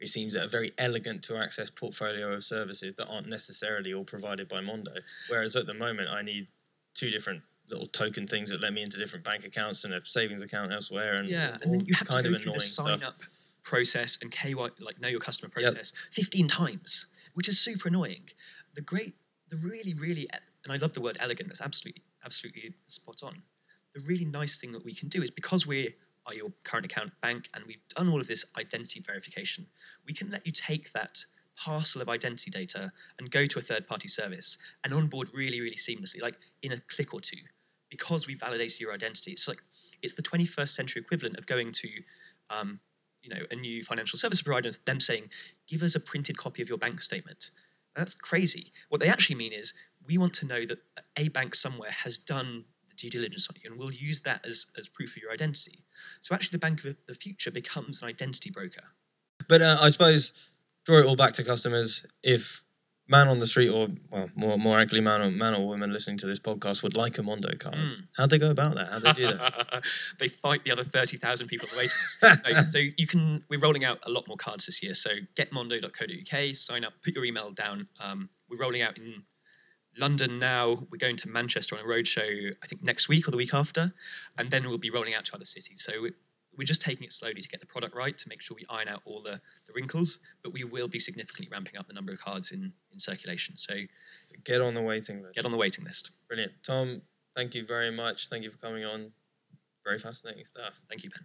it 0.00 0.08
seems 0.08 0.34
a 0.34 0.46
very 0.46 0.70
elegant 0.78 1.22
to 1.24 1.36
access 1.36 1.70
portfolio 1.70 2.32
of 2.32 2.44
services 2.44 2.96
that 2.96 3.06
aren't 3.08 3.28
necessarily 3.28 3.94
all 3.94 4.04
provided 4.04 4.48
by 4.48 4.60
Mondo. 4.60 4.92
Whereas 5.30 5.56
at 5.56 5.66
the 5.66 5.74
moment, 5.74 6.10
I 6.10 6.20
need 6.22 6.48
two 6.94 7.08
different 7.10 7.42
little 7.70 7.86
token 7.86 8.26
things 8.26 8.50
that 8.50 8.60
let 8.60 8.72
me 8.74 8.82
into 8.82 8.98
different 8.98 9.24
bank 9.24 9.44
accounts 9.44 9.84
and 9.84 9.92
a 9.94 10.04
savings 10.04 10.42
account 10.42 10.72
elsewhere. 10.72 11.14
And 11.14 11.28
Yeah, 11.28 11.48
all 11.48 11.58
and 11.62 11.74
then 11.74 11.80
you 11.86 11.94
have 11.94 12.06
kind 12.06 12.24
to 12.24 12.30
go 12.30 12.36
of 12.36 12.42
through 12.42 12.52
annoying 12.52 12.58
the 12.58 12.64
sign 12.64 12.98
stuff. 12.98 13.08
up 13.08 13.22
process 13.62 14.18
and 14.22 14.30
KY, 14.30 14.54
like 14.78 15.00
know 15.00 15.08
your 15.08 15.18
customer 15.20 15.50
Yep. 15.56 15.72
process, 15.72 15.92
15 16.12 16.46
times, 16.46 17.06
which 17.34 17.48
is 17.48 17.58
super 17.58 17.88
annoying. 17.88 18.28
The 18.76 18.82
great, 18.82 19.14
the 19.48 19.56
really, 19.56 19.94
really, 19.94 20.28
and 20.64 20.72
I 20.72 20.76
love 20.76 20.92
the 20.92 21.00
word 21.00 21.16
elegant, 21.20 21.48
that's 21.48 21.60
absolutely, 21.60 22.02
absolutely 22.24 22.74
spot 22.84 23.22
on. 23.24 23.42
The 23.94 24.04
really 24.06 24.24
nice 24.24 24.58
thing 24.58 24.72
that 24.72 24.84
we 24.84 24.94
can 24.94 25.08
do 25.08 25.22
is 25.22 25.30
because 25.30 25.66
we 25.66 25.94
are 26.26 26.34
your 26.34 26.52
current 26.64 26.86
account 26.86 27.12
bank 27.20 27.48
and 27.54 27.64
we've 27.66 27.86
done 27.96 28.08
all 28.08 28.20
of 28.20 28.28
this 28.28 28.44
identity 28.58 29.00
verification, 29.00 29.66
we 30.06 30.12
can 30.12 30.30
let 30.30 30.46
you 30.46 30.52
take 30.52 30.92
that 30.92 31.24
parcel 31.56 32.02
of 32.02 32.08
identity 32.08 32.50
data 32.50 32.92
and 33.18 33.30
go 33.30 33.46
to 33.46 33.58
a 33.58 33.62
third 33.62 33.86
party 33.86 34.08
service 34.08 34.58
and 34.84 34.92
onboard 34.92 35.30
really, 35.32 35.60
really 35.60 35.76
seamlessly, 35.76 36.20
like 36.20 36.36
in 36.62 36.72
a 36.72 36.80
click 36.88 37.14
or 37.14 37.20
two, 37.20 37.38
because 37.88 38.26
we 38.26 38.34
validated 38.34 38.78
your 38.78 38.92
identity. 38.92 39.32
It's 39.32 39.48
like, 39.48 39.62
it's 40.02 40.12
the 40.12 40.22
21st 40.22 40.68
century 40.68 41.00
equivalent 41.00 41.38
of 41.38 41.46
going 41.46 41.72
to 41.72 41.88
um, 42.50 42.80
you 43.26 43.34
know, 43.34 43.44
a 43.50 43.56
new 43.56 43.82
financial 43.82 44.18
service 44.18 44.40
provider, 44.40 44.68
and 44.68 44.78
them 44.84 45.00
saying, 45.00 45.30
"Give 45.66 45.82
us 45.82 45.94
a 45.96 46.00
printed 46.00 46.36
copy 46.36 46.62
of 46.62 46.68
your 46.68 46.78
bank 46.78 47.00
statement." 47.00 47.50
That's 47.96 48.14
crazy. 48.14 48.72
What 48.88 49.00
they 49.00 49.08
actually 49.08 49.36
mean 49.36 49.52
is, 49.52 49.72
we 50.06 50.18
want 50.18 50.34
to 50.34 50.46
know 50.46 50.64
that 50.66 50.78
a 51.16 51.28
bank 51.28 51.54
somewhere 51.54 51.90
has 51.90 52.18
done 52.18 52.64
the 52.88 52.94
due 52.94 53.10
diligence 53.10 53.48
on 53.48 53.56
you, 53.62 53.70
and 53.70 53.78
we'll 53.78 53.90
use 53.90 54.20
that 54.22 54.46
as, 54.46 54.66
as 54.78 54.88
proof 54.88 55.16
of 55.16 55.22
your 55.22 55.32
identity. 55.32 55.84
So 56.20 56.34
actually, 56.34 56.56
the 56.56 56.60
bank 56.60 56.84
of 56.84 56.96
the 57.06 57.14
future 57.14 57.50
becomes 57.50 58.02
an 58.02 58.08
identity 58.08 58.50
broker. 58.50 58.84
But 59.48 59.62
uh, 59.62 59.78
I 59.80 59.88
suppose 59.88 60.32
draw 60.84 60.98
it 60.98 61.06
all 61.06 61.16
back 61.16 61.32
to 61.34 61.44
customers. 61.44 62.06
If 62.22 62.62
man 63.08 63.28
on 63.28 63.38
the 63.38 63.46
street, 63.46 63.68
or 63.68 63.88
well, 64.10 64.28
more 64.34 64.58
more 64.58 64.78
accurately, 64.78 65.00
man 65.00 65.22
or 65.22 65.30
man 65.30 65.54
or 65.54 65.66
woman 65.66 65.92
listening 65.92 66.18
to 66.18 66.26
this 66.26 66.38
podcast 66.38 66.82
would 66.82 66.96
like 66.96 67.18
a 67.18 67.22
Mondo 67.22 67.54
card, 67.56 67.76
Mm. 67.76 68.08
how'd 68.16 68.30
they 68.30 68.38
go 68.38 68.50
about 68.50 68.74
that? 68.76 68.90
How'd 68.90 69.02
they 69.02 69.12
do 69.12 69.26
that? 69.26 69.84
they 70.18 70.28
fight 70.28 70.64
the 70.64 70.72
other 70.72 70.84
30,000 70.84 71.46
people 71.46 71.68
on 71.70 71.76
the 71.76 71.78
waiting 71.78 72.54
list. 72.62 72.72
So 72.72 72.78
you 72.96 73.06
can, 73.06 73.42
we're 73.48 73.60
rolling 73.60 73.84
out 73.84 73.98
a 74.04 74.10
lot 74.10 74.26
more 74.28 74.36
cards 74.36 74.66
this 74.66 74.82
year. 74.82 74.94
So 74.94 75.10
get 75.36 75.50
getmondo.co.uk, 75.52 76.54
sign 76.54 76.84
up, 76.84 76.94
put 77.04 77.14
your 77.14 77.24
email 77.24 77.50
down. 77.52 77.88
Um, 78.00 78.30
we're 78.50 78.58
rolling 78.58 78.82
out 78.82 78.96
in 78.98 79.22
London 79.98 80.38
now. 80.38 80.86
We're 80.90 80.98
going 80.98 81.16
to 81.16 81.28
Manchester 81.28 81.76
on 81.76 81.82
a 81.84 81.88
roadshow, 81.88 82.52
I 82.62 82.66
think 82.66 82.82
next 82.82 83.08
week 83.08 83.26
or 83.26 83.30
the 83.30 83.36
week 83.36 83.54
after, 83.54 83.92
and 84.38 84.50
then 84.50 84.68
we'll 84.68 84.78
be 84.78 84.90
rolling 84.90 85.14
out 85.14 85.24
to 85.26 85.34
other 85.34 85.44
cities. 85.44 85.82
So 85.82 86.08
we're 86.56 86.64
just 86.64 86.80
taking 86.80 87.04
it 87.04 87.12
slowly 87.12 87.40
to 87.40 87.48
get 87.48 87.60
the 87.60 87.66
product 87.66 87.94
right, 87.94 88.16
to 88.16 88.28
make 88.28 88.40
sure 88.40 88.56
we 88.58 88.64
iron 88.70 88.88
out 88.88 89.02
all 89.04 89.20
the, 89.22 89.40
the 89.66 89.72
wrinkles, 89.74 90.20
but 90.42 90.52
we 90.52 90.64
will 90.64 90.88
be 90.88 90.98
significantly 90.98 91.48
ramping 91.50 91.78
up 91.78 91.86
the 91.86 91.94
number 91.94 92.12
of 92.12 92.18
cards 92.20 92.52
in, 92.52 92.72
in 92.92 92.98
circulation. 92.98 93.56
So 93.56 93.74
Get 94.44 94.60
on 94.60 94.74
the 94.74 94.82
waiting 94.82 95.22
list. 95.22 95.34
get 95.34 95.44
on 95.44 95.50
the 95.52 95.56
waiting 95.58 95.84
list. 95.84 96.12
Brilliant. 96.28 96.52
Tom, 96.62 97.02
thank 97.34 97.54
you 97.54 97.64
very 97.66 97.90
much. 97.90 98.28
Thank 98.28 98.44
you 98.44 98.50
for 98.50 98.58
coming 98.58 98.84
on. 98.84 99.12
Very 99.84 99.98
fascinating 99.98 100.44
stuff. 100.44 100.80
Thank 100.88 101.04
you, 101.04 101.10
Ben. 101.10 101.24